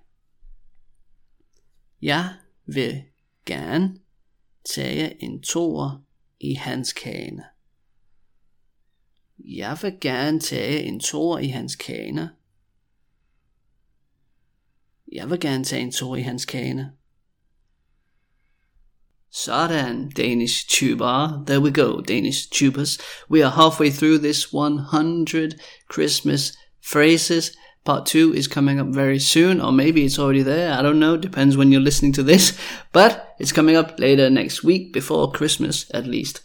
Jeg 2.02 2.34
vil 2.66 3.04
gerne 3.46 4.00
tage 4.76 5.24
en 5.24 5.42
toer 5.42 6.02
i 6.40 6.54
hans 6.54 6.94
kane. 6.94 7.44
Jeg 9.40 9.78
vil 9.82 9.98
gerne 10.02 10.40
tage 10.40 10.84
en 10.84 11.00
toer 11.00 11.40
i 11.40 11.48
hans 11.48 11.76
kane. 11.76 12.30
Jeg 15.12 15.30
vil 15.30 15.40
gerne 15.40 15.64
tage 15.64 15.82
en 15.82 15.92
toer 15.92 16.16
i 16.16 16.22
hans 16.22 16.46
kane. 16.46 16.92
Sådan, 19.32 20.10
Danish 20.10 20.66
tuber. 20.70 21.44
There 21.46 21.62
we 21.62 21.72
go, 21.72 22.02
Danish 22.02 22.50
tubers. 22.52 22.98
We 23.32 23.46
are 23.46 23.52
halfway 23.52 23.92
through 23.92 24.20
this 24.20 24.54
100 24.54 25.60
Christmas 25.94 26.58
phrases. 26.92 27.52
Part 27.90 28.06
2 28.06 28.36
is 28.36 28.48
coming 28.48 28.80
up 28.80 28.86
very 28.90 29.18
soon, 29.18 29.60
or 29.60 29.72
maybe 29.72 30.06
it's 30.06 30.20
already 30.20 30.44
there. 30.44 30.74
I 30.74 30.84
don't 30.84 31.00
know. 31.00 31.18
Depends 31.18 31.58
when 31.58 31.72
you're 31.72 31.82
listening 31.82 32.12
to 32.14 32.22
this. 32.22 32.56
But 32.92 33.34
it's 33.40 33.52
coming 33.52 33.76
up 33.76 34.00
later 34.00 34.30
next 34.30 34.64
week, 34.64 34.94
before 34.94 35.32
Christmas 35.32 35.90
at 35.92 36.06
least. 36.06 36.42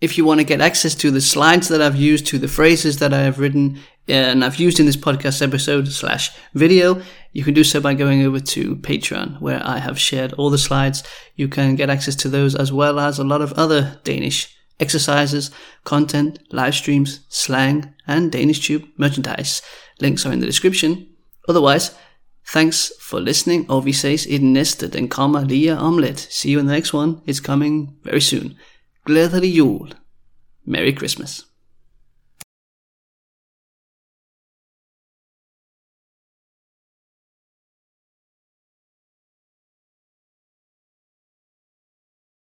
If 0.00 0.16
you 0.16 0.24
want 0.24 0.38
to 0.38 0.46
get 0.46 0.60
access 0.60 0.94
to 1.02 1.10
the 1.10 1.20
slides 1.20 1.66
that 1.66 1.82
I've 1.82 1.96
used, 1.96 2.28
to 2.28 2.38
the 2.38 2.46
phrases 2.46 3.00
that 3.00 3.12
I 3.12 3.22
have 3.22 3.40
written 3.40 3.80
and 4.06 4.44
I've 4.44 4.60
used 4.60 4.78
in 4.78 4.86
this 4.86 4.96
podcast 4.96 5.42
episode 5.42 5.88
slash 5.88 6.30
video, 6.54 7.02
you 7.32 7.42
can 7.42 7.54
do 7.54 7.64
so 7.64 7.80
by 7.80 7.94
going 7.94 8.22
over 8.22 8.38
to 8.38 8.76
Patreon, 8.76 9.40
where 9.40 9.60
I 9.64 9.78
have 9.78 9.98
shared 9.98 10.32
all 10.34 10.50
the 10.50 10.58
slides. 10.58 11.02
You 11.34 11.48
can 11.48 11.74
get 11.74 11.90
access 11.90 12.14
to 12.22 12.28
those 12.28 12.54
as 12.54 12.72
well 12.72 13.00
as 13.00 13.18
a 13.18 13.24
lot 13.24 13.42
of 13.42 13.52
other 13.54 13.98
Danish 14.04 14.56
exercises, 14.78 15.50
content, 15.82 16.38
live 16.52 16.76
streams, 16.76 17.20
slang, 17.28 17.94
and 18.06 18.30
Danish 18.30 18.60
Tube 18.64 18.84
merchandise. 18.96 19.62
Links 20.00 20.26
are 20.26 20.32
in 20.32 20.40
the 20.40 20.46
description. 20.46 21.06
Otherwise, 21.48 21.92
thanks 22.52 22.92
for 23.02 23.18
listening, 23.18 23.70
og 23.70 23.84
vi 23.84 23.92
ses 23.92 24.26
i 24.30 24.38
den 24.38 24.52
næste. 24.52 24.88
Den 24.88 25.08
kommer 25.08 25.44
lige 25.44 25.78
om 25.78 25.98
lidt. 25.98 26.20
See 26.20 26.52
you 26.52 26.60
in 26.60 26.66
the 26.66 26.76
next 26.76 26.94
one. 26.94 27.14
It's 27.28 27.42
coming 27.42 27.90
very 28.04 28.18
soon. 28.18 28.52
Glædelig 29.06 29.58
jul. 29.58 29.92
Merry 30.66 30.96
Christmas. 30.96 31.45